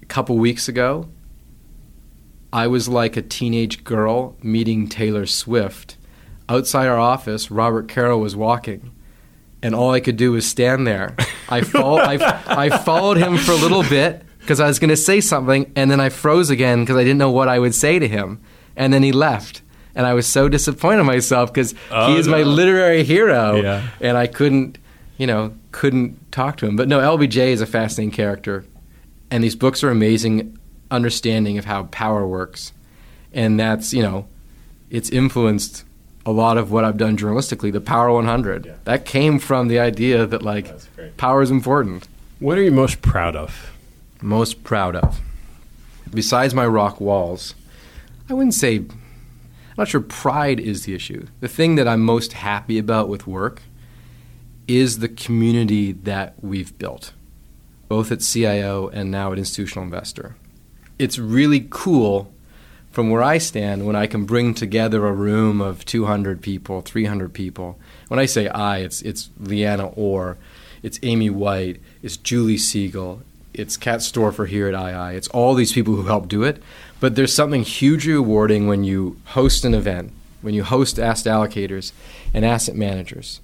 [0.04, 1.08] a couple weeks ago.
[2.52, 5.98] I was like a teenage girl meeting Taylor Swift.
[6.50, 8.92] Outside our office, Robert Caro was walking,
[9.64, 11.16] and all I could do was stand there.
[11.50, 14.98] I, fol- I, I followed him for a little bit because I was going to
[14.98, 17.98] say something, and then I froze again because I didn't know what I would say
[17.98, 18.42] to him.
[18.76, 19.62] And then he left.
[19.96, 23.88] And I was so disappointed in myself because Oh, he is my literary hero, Yeah.
[24.02, 24.80] and I couldn't,
[25.18, 26.76] you know, couldn't talk to him.
[26.76, 28.66] But no, LBJ is a fascinating character,
[29.34, 30.58] and these books are amazing
[30.92, 32.72] understanding of how power works,
[33.34, 34.28] and that's you know,
[34.92, 35.84] it's influenced
[36.26, 37.72] a lot of what I've done journalistically.
[37.72, 38.74] The Power 100 Yeah.
[38.86, 40.72] that came from the idea that like
[41.18, 42.08] power is important.
[42.40, 43.72] What are you most proud of?
[44.22, 45.20] Most proud of,
[46.14, 47.56] besides my rock walls,
[48.30, 48.78] I wouldn't say.
[48.78, 51.26] I'm not sure pride is the issue.
[51.40, 53.64] The thing that I'm most happy about with work
[54.68, 57.12] is the community that we've built,
[57.94, 60.36] both at CIO and now at Institutional Investor.
[60.98, 62.34] It's really cool
[62.90, 67.32] from where I stand when I can bring together a room of 200 people, 300
[67.32, 67.78] people.
[68.08, 70.40] When I say I, it's, it's Leanna Orr,
[70.82, 73.20] it's Amy Whyte, it's Julie Segal,
[73.54, 75.16] it's Kat Storfer here at II.
[75.16, 76.64] It's all these people who help do it.
[77.00, 81.92] But there's something hugely rewarding when you host an event, when you host asset allocators
[82.34, 83.40] and asset managers,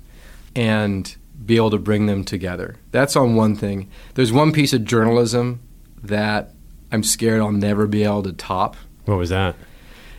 [0.56, 1.16] and
[1.46, 2.76] be able to bring them together.
[2.92, 3.90] That's on one thing.
[4.16, 5.62] There's one piece of journalism
[6.04, 6.54] that
[6.92, 8.76] I'm scared I'll never be able to top.
[9.06, 9.56] What was that?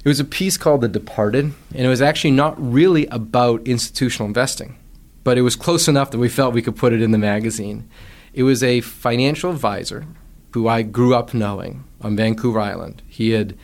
[0.02, 4.28] It was a piece called The Departed, and it was actually not really about institutional
[4.28, 4.76] investing,
[5.24, 7.88] but it was close enough that we felt we could put it in the magazine.
[8.32, 10.06] It was a financial advisor
[10.52, 13.02] who I grew up knowing on Vancouver Island.
[13.08, 13.56] He had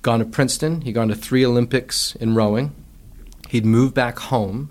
[0.00, 2.74] gone to Princeton, he'd gone to three Olympics in rowing,
[3.50, 4.70] he'd moved back home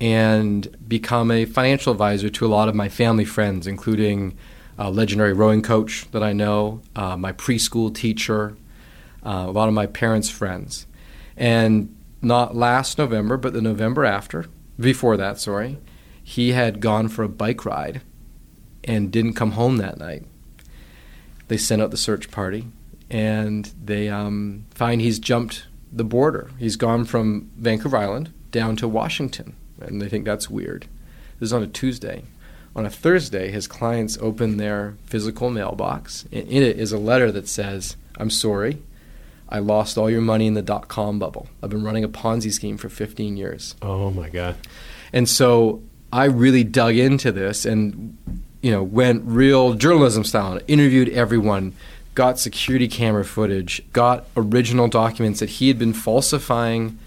[0.00, 4.36] and become a financial advisor to a lot of my family friends, including
[4.78, 8.56] a legendary rowing coach that I know, uh, my preschool teacher,
[9.24, 10.86] uh, a lot of my parents' friends.
[11.36, 14.46] And not last November, but the November after,
[14.78, 15.78] before that, sorry,
[16.22, 18.02] he had gone for a bike ride
[18.84, 20.24] and didn't come home that night.
[21.48, 22.66] They sent out the search party,
[23.10, 26.50] and they um, find he's jumped the border.
[26.58, 30.86] He's gone from Vancouver Island down to Washington, and they think that's weird.
[31.38, 32.24] This is on a Tuesday.
[32.76, 37.32] On a Thursday, his clients open their physical mailbox, and in it is a letter
[37.32, 38.80] that says, I'm sorry,
[39.48, 41.48] I lost all your money in the dot com bubble.
[41.62, 43.74] I've been running a Ponzi scheme for 15 years.
[43.82, 44.56] Oh my god.
[45.12, 48.16] And so I really dug into this and
[48.62, 51.74] you know went real journalism style, interviewed everyone,
[52.14, 56.98] got security camera footage, got original documents that he had been falsifying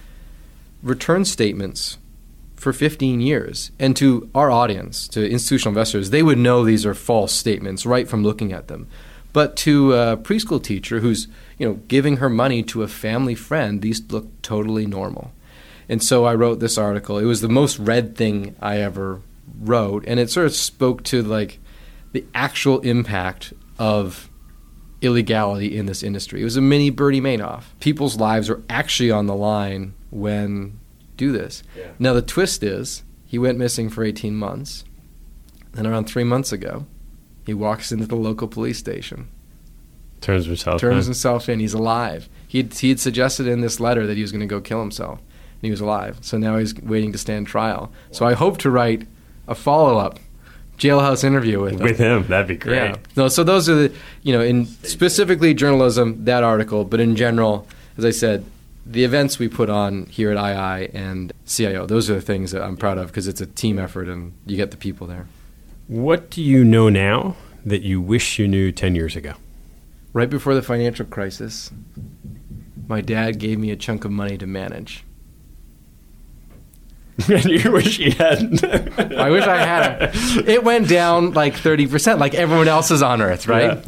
[0.82, 1.98] return statements
[2.64, 3.72] for 15 years.
[3.78, 8.08] And to our audience, to institutional investors, they would know these are false statements right
[8.08, 8.88] from looking at them.
[9.34, 13.82] But to a preschool teacher who's you know giving her money to a family friend,
[13.82, 15.32] these look totally normal.
[15.90, 17.18] And so I wrote this article.
[17.18, 19.22] It was the most read thing I ever
[19.60, 21.60] wrote, and it sort of spoke to like
[22.14, 24.30] the actual impact of
[25.02, 26.42] illegality in this industry.
[26.42, 27.64] It was a mini Bernie Madoff.
[27.82, 30.80] People's lives are actually on the line when
[31.18, 31.64] do this.
[31.78, 31.92] Yeah.
[32.00, 34.84] Now the twist is he went missing for 18 months.
[35.74, 36.86] Then around 3 months ago,
[37.46, 39.28] he walks into the local police station
[40.22, 40.80] Turns himself.
[40.80, 41.12] turns in.
[41.12, 41.60] himself in.
[41.60, 42.30] He's alive.
[42.48, 44.80] He had, he had suggested in this letter that he was going to go kill
[44.80, 46.20] himself, and he was alive.
[46.22, 47.92] So now he's waiting to stand trial.
[48.12, 49.08] So I hope to write
[49.48, 50.20] a follow up
[50.78, 51.80] jailhouse interview with him.
[51.80, 52.28] with him.
[52.28, 52.76] That'd be great.
[52.76, 52.96] Yeah.
[53.16, 57.68] No, so those are the you know in specifically journalism that article, but in general,
[57.98, 58.46] as I said,
[58.86, 62.62] the events we put on here at II and CIO, those are the things that
[62.62, 65.28] I'm proud of because it's a team effort and you get the people there.
[65.88, 69.34] What do you know now that you wish you knew 10 years ago?
[70.12, 71.72] Right before the financial crisis,
[72.88, 75.04] my dad gave me a chunk of money to manage.
[77.30, 78.64] and you wish you hadn't.
[78.64, 80.48] I wish I had it.
[80.48, 83.78] It went down like 30%, like everyone else's on earth, right?
[83.78, 83.84] Yeah.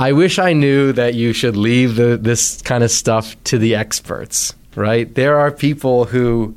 [0.00, 3.74] I wish I knew that you should leave the, this kind of stuff to the
[3.74, 5.14] experts, right?
[5.14, 6.56] There are people who,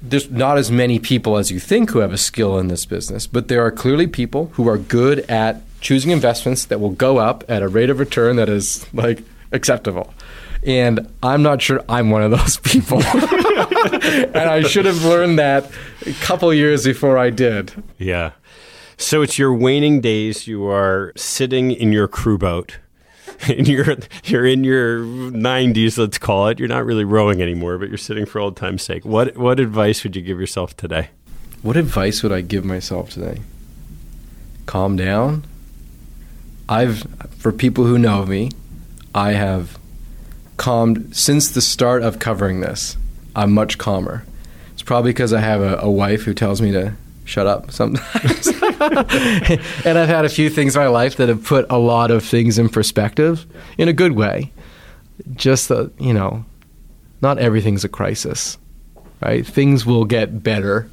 [0.00, 3.26] there's not as many people as you think who have a skill in this business,
[3.26, 7.42] but there are clearly people who are good at choosing investments that will go up
[7.48, 10.14] at a rate of return that is like acceptable.
[10.62, 13.02] And I'm not sure I'm one of those people.
[13.02, 15.68] and I should have learned that
[16.06, 17.72] a couple years before I did.
[17.98, 18.30] Yeah.
[18.98, 20.46] So it's your waning days.
[20.46, 22.78] You are sitting in your crew boat.
[23.48, 26.58] And you're you're in your 90s, let's call it.
[26.58, 29.04] You're not really rowing anymore, but you're sitting for old time's sake.
[29.04, 31.10] What what advice would you give yourself today?
[31.62, 33.40] What advice would I give myself today?
[34.66, 35.44] Calm down.
[36.68, 37.06] I've,
[37.38, 38.50] for people who know me,
[39.14, 39.78] I have
[40.56, 42.96] calmed since the start of covering this.
[43.34, 44.24] I'm much calmer.
[44.72, 46.94] It's probably because I have a, a wife who tells me to
[47.26, 48.46] shut up sometimes.
[49.84, 52.24] and I've had a few things in my life that have put a lot of
[52.24, 53.44] things in perspective
[53.76, 54.52] in a good way.
[55.34, 56.44] Just the, you know,
[57.20, 58.56] not everything's a crisis,
[59.20, 59.46] right?
[59.46, 60.88] Things will get better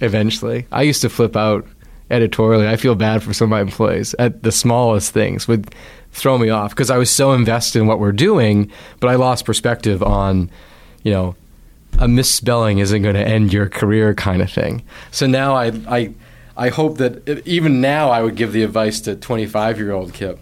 [0.00, 0.66] eventually.
[0.72, 1.66] I used to flip out
[2.10, 2.68] editorially.
[2.68, 5.74] I feel bad for some of my employees at the smallest things would
[6.12, 8.70] throw me off because I was so invested in what we're doing,
[9.00, 10.50] but I lost perspective on,
[11.02, 11.36] you know,
[11.98, 14.82] a misspelling isn't going to end your career kind of thing.
[15.10, 16.14] So now I, I,
[16.56, 20.38] I hope that even now I would give the advice to 25 year old Kip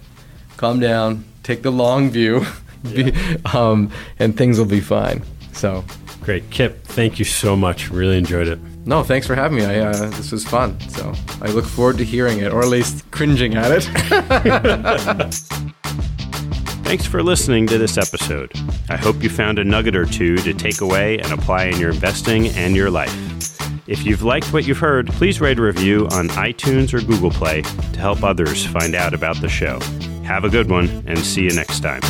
[0.56, 2.47] calm down, take the long view,
[2.85, 3.10] yeah.
[3.10, 5.22] be, um, and things will be fine.
[5.52, 5.85] So
[6.20, 6.48] great.
[6.51, 7.90] Kip, thank you so much.
[7.90, 8.59] Really enjoyed it.
[8.86, 9.64] No, thanks for having me.
[9.64, 10.78] I, uh, this was fun.
[10.90, 13.89] So I look forward to hearing it, or at least cringing at it.
[16.85, 18.52] Thanks for listening to this episode.
[18.89, 21.90] I hope you found a nugget or two to take away and apply in your
[21.90, 23.12] investing and your life.
[23.89, 27.62] If you've liked what you've heard, please write a review on iTunes or Google Play
[27.62, 29.81] to help others find out about the show.
[30.24, 32.02] Have a good one and see you next time.